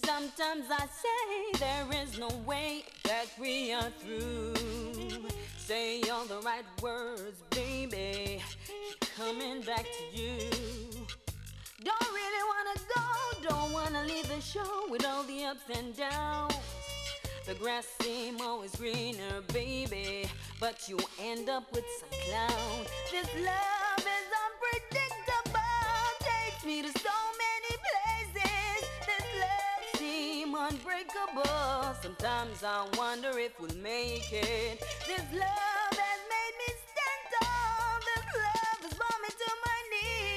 Sometimes 0.04 0.66
I 0.70 0.86
say 0.86 1.58
there 1.58 1.86
is 2.02 2.18
no 2.18 2.28
way 2.46 2.84
that 3.04 3.26
we 3.40 3.72
are 3.72 3.90
through. 4.00 4.54
Say 5.56 6.02
all 6.10 6.26
the 6.26 6.40
right 6.40 6.64
words, 6.82 7.42
baby. 7.50 8.42
Keep 8.66 9.00
coming 9.16 9.62
back 9.62 9.84
to 9.84 10.04
you. 10.20 10.38
Don't 11.82 12.12
really 12.18 12.44
wanna 12.52 12.76
go, 12.94 13.02
don't 13.48 13.72
wanna 13.72 14.04
leave 14.06 14.28
the 14.28 14.40
show 14.40 14.86
with 14.90 15.04
all 15.06 15.22
the 15.24 15.44
ups 15.44 15.64
and 15.74 15.96
downs. 15.96 16.54
The 17.44 17.54
grass 17.54 17.88
seem 18.00 18.40
always 18.40 18.74
greener, 18.76 19.42
baby, 19.52 20.28
but 20.60 20.88
you 20.88 20.96
end 21.20 21.48
up 21.48 21.64
with 21.72 21.84
some 21.98 22.08
clown. 22.28 22.86
This 23.10 23.26
love 23.34 23.98
is 23.98 24.28
unpredictable, 24.46 25.58
takes 26.20 26.64
me 26.64 26.82
to 26.82 26.88
so 27.00 27.10
many 27.42 27.74
places. 27.88 28.88
This 29.06 29.26
love 29.40 29.98
seem 29.98 30.54
unbreakable. 30.54 31.96
Sometimes 32.00 32.62
I 32.62 32.86
wonder 32.96 33.36
if 33.36 33.58
we'll 33.60 33.76
make 33.82 34.32
it. 34.32 34.78
This 35.08 35.26
love 35.32 35.98
has 35.98 36.20
made 36.30 36.54
me 36.58 36.74
stand 36.86 37.22
tall. 37.40 37.98
This 38.06 38.26
love 38.38 38.82
has 38.82 38.94
brought 38.94 39.20
me 39.20 39.28
to 39.30 39.50
my 39.66 39.78
knees. 39.90 40.31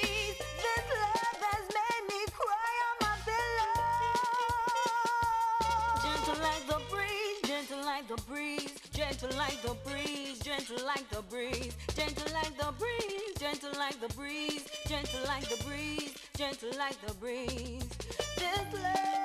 The 8.15 8.21
breeze, 8.23 8.73
gentle 8.93 9.29
like 9.37 9.61
the 9.61 9.75
breeze, 9.87 10.39
gentle 10.39 10.85
like 10.85 11.09
the 11.09 11.21
breeze, 11.23 11.75
gentle 11.95 12.33
like 12.33 12.57
the 12.57 12.71
breeze, 12.73 13.33
gentle 13.39 13.71
like 13.77 13.99
the 13.99 14.13
breeze, 14.15 14.65
gentle 14.87 15.21
like 15.27 15.47
the 15.49 15.63
breeze, 15.65 16.13
gentle 16.37 16.69
like 16.77 16.99
the 17.05 17.13
breeze. 17.15 17.89
This 18.37 18.83
love, 18.83 19.24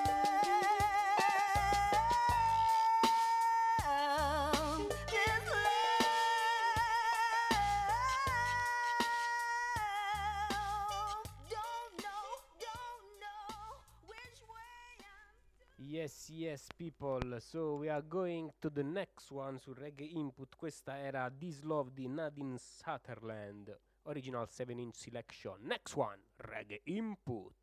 Yes, 16.50 16.66
people. 16.76 17.38
So 17.38 17.76
we 17.76 17.88
are 17.88 18.02
going 18.02 18.50
to 18.60 18.70
the 18.70 18.82
next 18.82 19.30
one 19.30 19.56
su 19.60 19.72
Reggae 19.72 20.10
Input. 20.16 20.56
Questa 20.56 20.98
era 20.98 21.30
This 21.30 21.62
Love 21.62 21.92
di 21.94 22.08
Nadine 22.08 22.58
Sutherland. 22.58 23.78
Original 24.06 24.48
7 24.50 24.76
inch 24.80 24.96
selection. 24.96 25.54
Next 25.60 25.94
one, 25.94 26.18
Reggae 26.38 26.80
Input. 26.86 27.59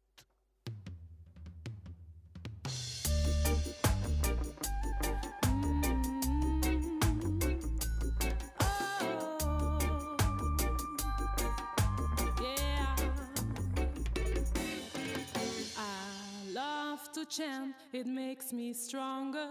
To 17.18 17.26
chant, 17.26 17.74
it 17.94 18.06
makes 18.06 18.54
me 18.54 18.74
stronger. 18.74 19.50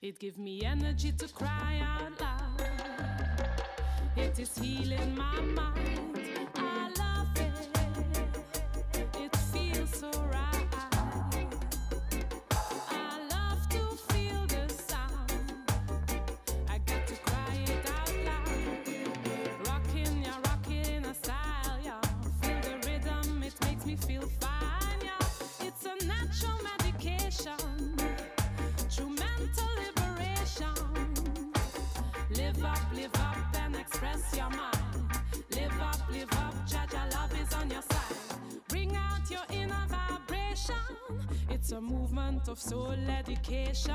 It 0.00 0.18
gives 0.18 0.38
me 0.38 0.62
energy 0.64 1.12
to 1.12 1.28
cry 1.28 1.82
out 1.82 2.18
loud. 2.18 2.62
It 4.16 4.38
is 4.38 4.56
healing 4.56 5.14
my 5.14 5.38
mind. 5.40 6.17
It's 41.68 41.76
a 41.76 41.82
movement 41.82 42.48
of 42.48 42.58
soul 42.58 42.96
education. 43.10 43.92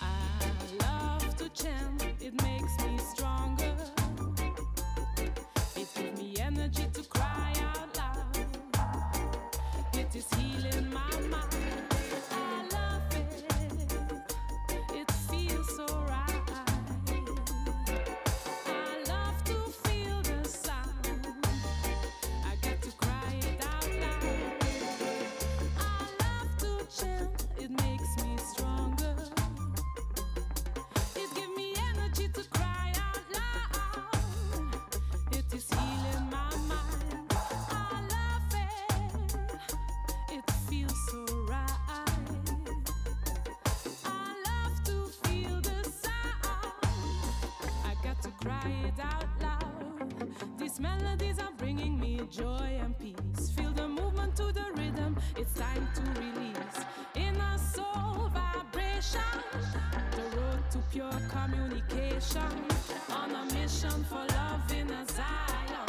I 0.00 0.40
love 0.80 1.36
to 1.36 1.50
chant, 1.50 2.06
it 2.22 2.42
makes 2.42 2.78
me 2.86 2.96
stronger. 2.96 3.76
It 5.18 5.34
gives 5.74 6.18
me 6.18 6.36
energy 6.40 6.86
to 6.94 7.02
cry 7.02 7.52
out 7.60 7.94
loud. 7.98 8.38
It 9.92 10.16
is 10.16 10.26
healing 10.32 10.90
my 10.90 11.13
cry 48.64 48.88
it 48.88 49.00
out 49.00 49.42
loud. 49.42 50.58
These 50.58 50.80
melodies 50.80 51.38
are 51.38 51.52
bringing 51.58 51.98
me 51.98 52.20
joy 52.30 52.78
and 52.82 52.98
peace. 52.98 53.50
Feel 53.50 53.72
the 53.72 53.88
movement 53.88 54.36
to 54.36 54.52
the 54.52 54.66
rhythm. 54.76 55.16
It's 55.36 55.54
time 55.54 55.86
to 55.94 56.02
release 56.20 56.78
inner 57.14 57.58
soul 57.58 58.30
vibration. 58.32 59.20
The 60.16 60.36
road 60.36 60.70
to 60.72 60.78
pure 60.90 61.20
communication. 61.30 62.52
On 63.10 63.30
a 63.30 63.44
mission 63.54 64.04
for 64.04 64.24
love 64.34 64.72
in 64.72 64.90
a 64.90 65.04
Zion. 65.06 65.88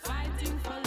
Fighting 0.00 0.58
for 0.58 0.81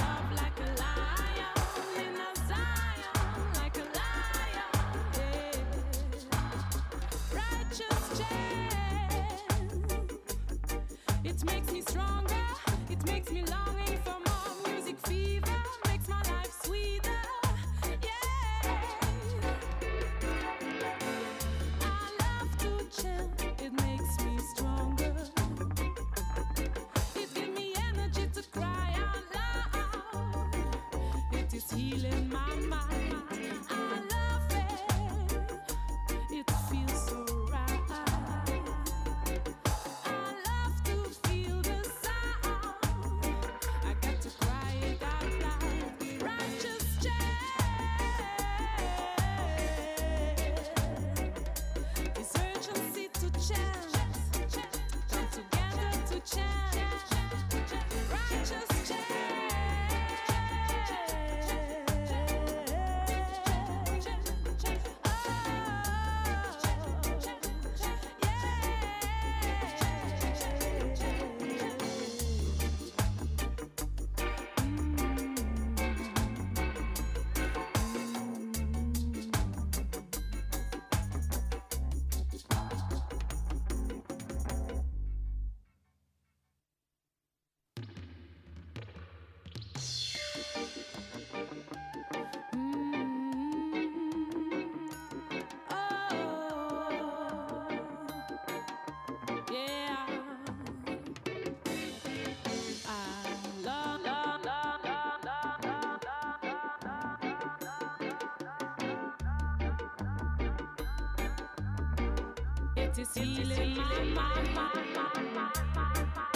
It's 112.98 113.14
healing 113.14 113.72
it. 113.72 113.78
my, 113.78 114.06
my, 114.14 114.42
my, 114.54 115.22
my, 115.34 115.52
my, 115.76 116.06
my. 116.16 116.35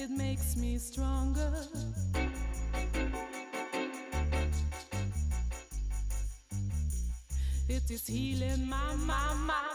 it 0.00 0.10
makes 0.10 0.56
me 0.56 0.78
stronger. 0.78 1.52
It 7.68 7.90
is 7.90 8.06
healing 8.06 8.66
my, 8.66 8.94
my, 8.96 9.34
my. 9.46 9.69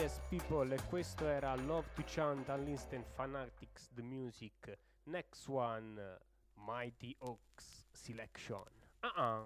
Yes 0.00 0.18
People 0.30 0.74
e 0.74 0.82
questo 0.88 1.28
era 1.28 1.54
Love 1.56 1.88
to 1.94 2.02
Chant 2.06 2.48
all'Instant 2.48 3.04
Fanatics 3.14 3.90
The 3.92 4.00
Music 4.00 4.78
Next 5.02 5.46
one 5.46 6.18
Mighty 6.54 7.14
Oaks 7.18 7.84
Selection 7.92 8.64
uh-uh. 9.02 9.44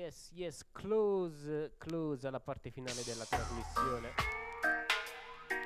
Yes, 0.00 0.30
yes, 0.32 0.64
close, 0.72 1.72
close 1.76 2.26
alla 2.26 2.40
parte 2.40 2.70
finale 2.70 3.02
della 3.04 3.26
trasmissione. 3.26 4.14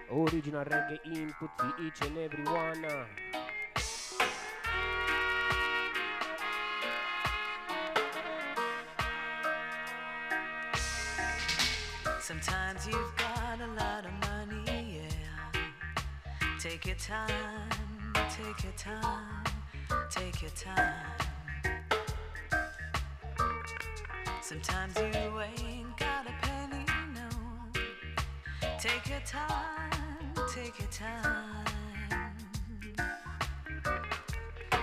Original 0.08 0.64
reggae 0.64 1.00
input 1.04 1.50
for 1.54 1.72
each 1.78 2.00
and 2.00 2.16
every 2.16 2.42
one. 2.42 2.84
Sometimes 12.18 12.88
you've 12.88 13.14
got 13.14 13.60
a 13.60 13.68
lot 13.76 14.04
of 14.04 14.12
money, 14.26 14.96
yeah. 14.96 15.50
Take 16.58 16.88
your 16.88 16.96
time, 16.96 17.70
take 18.30 18.64
your 18.64 18.74
time, 18.74 19.44
take 20.10 20.42
your 20.42 20.50
time. 20.56 21.33
Sometimes 24.46 24.94
you 24.98 25.40
ain't 25.40 25.96
got 25.96 26.26
a 26.26 26.46
penny, 26.46 26.84
no. 27.14 27.28
Take 28.78 29.08
your 29.08 29.20
time, 29.20 30.34
take 30.52 30.78
your 30.78 30.88
time. 30.88 31.64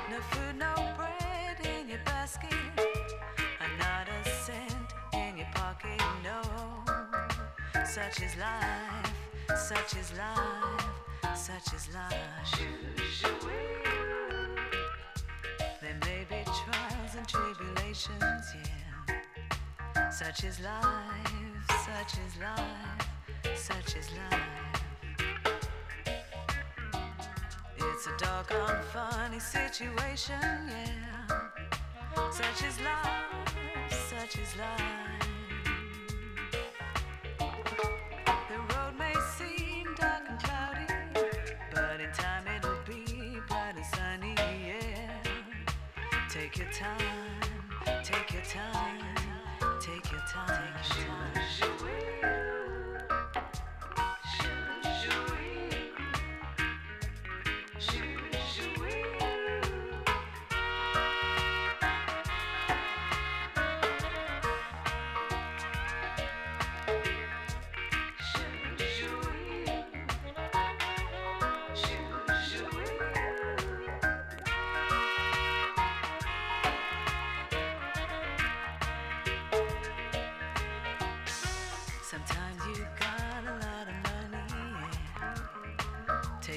No 0.09 0.20
food, 0.32 0.55
no 0.57 0.74
bread 0.97 1.64
in 1.64 1.88
your 1.89 1.99
basket, 2.05 2.51
and 2.80 3.78
not 3.78 4.07
a 4.09 4.30
cent 4.30 4.93
in 5.14 5.38
your 5.38 5.47
pocket, 5.53 6.01
no. 6.24 6.41
Such 7.86 8.24
is 8.24 8.36
life, 8.38 9.14
such 9.55 9.95
is 9.95 10.12
life, 10.18 11.38
such 11.38 11.72
is 11.76 11.88
life. 11.93 12.18
There 15.80 15.97
may 16.05 16.26
be 16.28 16.43
trials 16.45 17.16
and 17.16 17.28
tribulations, 17.28 18.55
yeah. 18.55 18.91
Such 20.24 20.43
is 20.43 20.59
life, 20.59 21.65
such 21.67 22.19
is 22.24 22.38
life, 22.39 23.09
such 23.55 23.95
is 23.95 24.07
life. 24.11 24.84
It's 27.76 28.05
a 28.05 28.17
dark 28.19 28.51
and 28.51 28.84
funny 28.93 29.39
situation, 29.39 30.39
yeah. 30.69 31.28
Such 32.30 32.63
is 32.67 32.80
life, 32.82 33.89
such 34.11 34.38
is 34.38 34.55
life. 34.57 35.28
The 37.39 38.59
road 38.76 38.93
may 38.99 39.15
seem 39.39 39.88
dark 39.95 40.22
and 40.30 40.39
cloudy, 40.39 40.86
but 41.74 41.99
in 41.99 42.11
time 42.11 42.45
it'll 42.57 42.78
be 42.86 43.39
bright 43.47 43.74
and 43.76 43.86
sunny, 43.88 44.36
yeah. 44.38 45.24
Take 46.30 46.59
your 46.59 46.69
time, 46.72 48.03
take 48.03 48.34
your 48.34 48.43
time. 48.43 48.81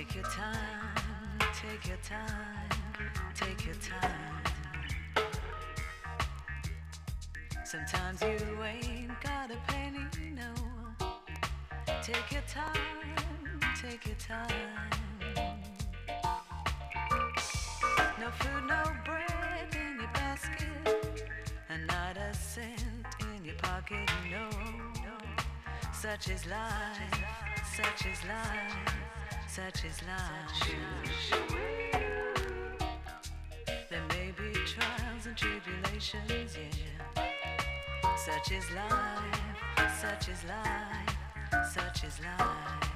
Take 0.07 0.17
your 0.17 0.25
time, 0.25 1.39
take 1.55 1.89
your 1.89 1.97
time, 1.97 2.69
take 3.35 3.65
your 3.65 3.75
time. 3.77 4.43
Sometimes 7.65 8.21
you 8.21 8.63
ain't 8.63 9.19
got 9.23 9.51
a 9.51 9.57
penny, 9.67 10.05
no. 10.35 10.53
Take 12.03 12.33
your 12.33 12.43
time, 12.47 12.75
take 13.81 14.05
your 14.05 14.17
time. 14.17 14.91
No 18.21 18.31
food, 18.41 18.67
no 18.69 18.83
bread 19.07 19.75
in 19.75 20.01
your 20.01 20.13
basket, 20.13 21.31
and 21.71 21.87
not 21.87 22.19
a 22.19 22.35
cent 22.35 22.77
in 23.21 23.43
your 23.43 23.57
pocket, 23.57 24.11
no. 24.31 24.51
Such 25.95 26.29
is 26.29 26.45
life, 26.47 27.25
such 27.75 28.07
is 28.07 28.23
life, 28.29 28.95
such 29.55 29.85
is 29.85 30.01
life. 30.03 30.75
There 33.89 34.03
may 34.09 34.33
be 34.37 34.53
trials 34.67 35.27
and 35.27 35.37
tribulations, 35.37 36.57
yeah. 36.57 38.17
Such 38.17 38.51
is 38.51 38.65
life, 38.73 39.95
such 40.01 40.29
is 40.29 40.43
life, 40.43 41.17
such 41.73 42.03
is 42.03 42.19
life. 42.19 42.91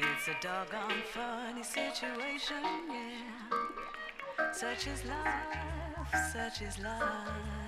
It's 0.00 0.28
a 0.28 0.36
doggone 0.40 1.02
funny 1.12 1.62
situation, 1.62 2.64
yeah. 2.88 4.52
Such 4.52 4.86
is 4.86 5.04
life, 5.04 6.32
such 6.32 6.62
is 6.62 6.78
life. 6.78 7.67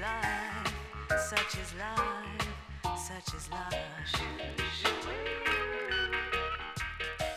Life, 0.00 0.74
such 1.28 1.58
is 1.60 1.74
life, 1.74 2.48
such 2.96 3.34
is 3.34 3.50
life. 3.50 3.74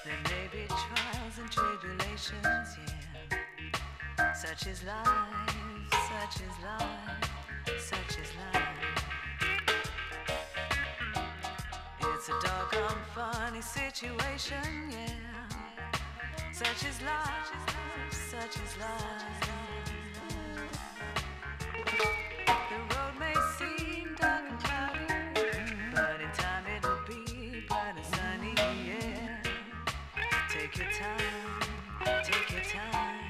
There 0.05 0.21
may 0.23 0.47
be 0.51 0.65
trials 0.67 1.37
and 1.39 1.51
tribulations, 1.51 2.77
yeah. 2.79 4.33
Such 4.33 4.67
is 4.67 4.83
life, 4.83 5.89
such 5.91 6.41
is 6.41 6.55
life, 6.63 7.29
such 7.79 8.17
is 8.21 8.31
life. 8.53 9.03
It's 11.99 12.29
a 12.29 12.39
doggone 12.47 13.03
funny 13.13 13.61
situation, 13.61 14.89
yeah. 14.89 16.53
Such 16.53 16.85
is 16.87 17.01
life, 17.01 17.51
such 18.31 18.55
is 18.55 18.77
life. 18.77 19.72
Take 30.75 30.85
your 30.85 30.91
time, 30.91 32.23
take 32.23 32.51
your 32.51 32.61
time, 32.61 33.22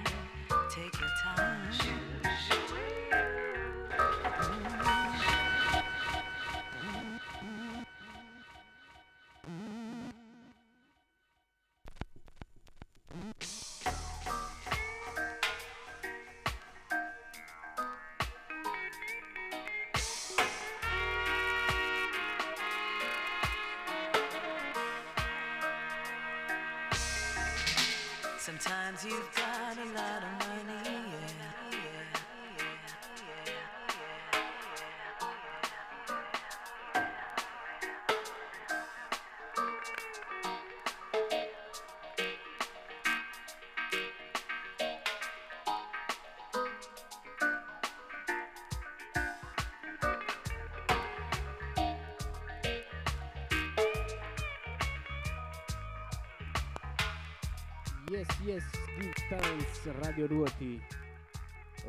Yes, 58.24 58.38
yes, 58.46 58.64
good 59.02 59.16
times, 59.28 59.66
Radio 60.02 60.28
Ruoti. 60.28 60.82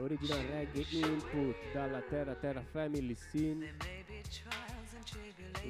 Original 0.01 0.45
reggae 0.51 0.85
input 0.91 1.55
dalla 1.73 2.01
Terra 2.01 2.35
Terra 2.35 2.65
Family 2.73 3.15
Scene. 3.15 3.73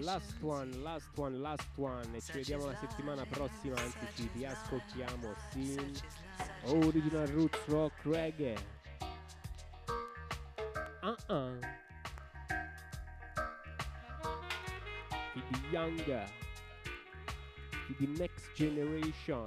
Last 0.00 0.40
one, 0.40 0.74
last 0.80 1.10
one, 1.16 1.36
last 1.36 1.68
one. 1.76 2.16
E 2.16 2.20
ci 2.22 2.32
vediamo 2.32 2.64
la 2.64 2.74
settimana 2.76 3.26
prossima, 3.26 3.76
anzi 3.76 4.06
ci 4.14 4.30
riascoltiamo. 4.32 5.34
Scene. 5.50 5.92
Original 6.62 7.26
Roots 7.26 7.66
Rock 7.66 7.92
Reggae. 8.04 8.56
Uh-uh. 11.02 11.58
For 15.30 15.42
the 15.50 15.58
younger. 15.70 16.24
For 17.86 17.94
the 17.98 18.06
next 18.18 18.50
generation. 18.54 19.44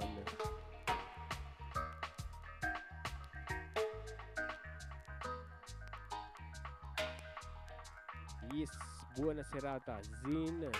Buona 9.18 9.42
serata, 9.42 9.98
Zin. 10.22 10.70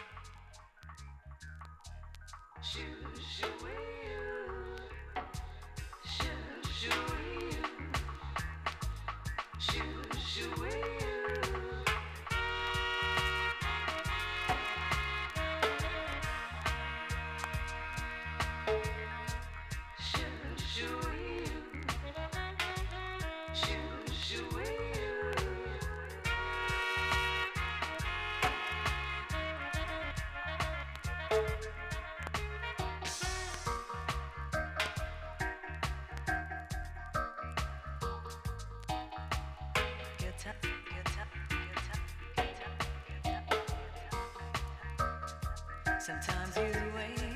Sometimes 46.09 46.57
you 46.57 46.63
ain't 46.63 47.28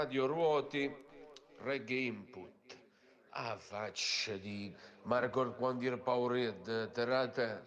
Radio 0.00 0.26
Ruoti, 0.26 0.90
Reggae 1.62 1.96
Input. 3.70 3.72
A 3.72 3.76
faccia 3.86 4.36
di 4.36 4.74
Marco 5.04 5.52
quando 5.52 5.86
era 5.86 5.96
Powerhead, 5.96 6.90
terrate. 6.92 7.66